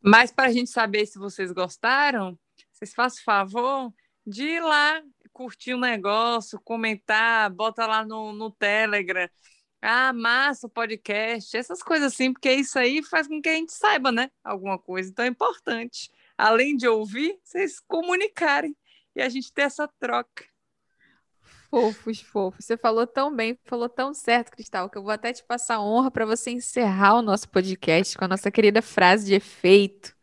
Mas 0.00 0.30
para 0.30 0.48
a 0.48 0.52
gente 0.52 0.70
saber 0.70 1.06
se 1.06 1.18
vocês 1.18 1.50
gostaram, 1.50 2.38
vocês 2.72 2.94
façam 2.94 3.24
favor 3.24 3.92
de 4.26 4.42
ir 4.42 4.60
lá 4.60 5.02
curtir 5.32 5.74
o 5.74 5.76
um 5.76 5.80
negócio, 5.80 6.58
comentar, 6.64 7.50
bota 7.50 7.86
lá 7.86 8.04
no, 8.04 8.32
no 8.32 8.50
Telegram. 8.50 9.28
Ah, 9.80 10.12
massa 10.12 10.66
o 10.66 10.70
podcast, 10.70 11.56
essas 11.56 11.82
coisas 11.82 12.12
assim, 12.12 12.32
porque 12.32 12.50
isso 12.52 12.78
aí 12.78 13.02
faz 13.02 13.28
com 13.28 13.40
que 13.40 13.48
a 13.48 13.54
gente 13.54 13.72
saiba, 13.72 14.10
né? 14.10 14.30
Alguma 14.42 14.78
coisa. 14.78 15.10
Então 15.10 15.24
é 15.24 15.28
importante, 15.28 16.10
além 16.36 16.76
de 16.76 16.88
ouvir, 16.88 17.38
vocês 17.44 17.78
comunicarem 17.80 18.76
e 19.14 19.22
a 19.22 19.28
gente 19.28 19.52
ter 19.52 19.62
essa 19.62 19.86
troca. 19.98 20.44
Fofos, 21.70 22.20
fofos. 22.20 22.64
Você 22.64 22.76
falou 22.76 23.06
tão 23.06 23.34
bem, 23.34 23.58
falou 23.64 23.88
tão 23.88 24.14
certo, 24.14 24.50
Cristal, 24.50 24.88
que 24.88 24.96
eu 24.96 25.02
vou 25.02 25.10
até 25.10 25.32
te 25.32 25.44
passar 25.44 25.76
a 25.76 25.82
honra 25.82 26.10
para 26.10 26.24
você 26.24 26.50
encerrar 26.50 27.14
o 27.14 27.22
nosso 27.22 27.48
podcast 27.48 28.16
com 28.16 28.24
a 28.24 28.28
nossa 28.28 28.50
querida 28.50 28.80
frase 28.80 29.26
de 29.26 29.34
efeito. 29.34 30.16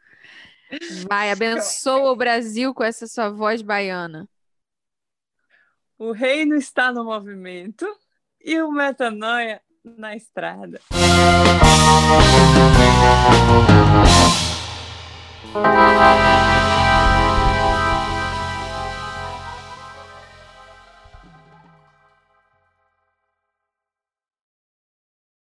Vai, 1.08 1.30
abençoa 1.32 2.12
o 2.12 2.16
Brasil 2.16 2.74
com 2.74 2.84
essa 2.84 3.08
sua 3.08 3.30
voz 3.30 3.62
baiana. 3.62 4.28
O 5.98 6.12
reino 6.12 6.56
está 6.56 6.92
no 6.92 7.04
movimento 7.04 7.86
e 8.44 8.62
o 8.62 8.72
Metanoia 8.72 9.62
na 9.84 10.16
estrada. 10.16 10.80
Música 15.54 16.63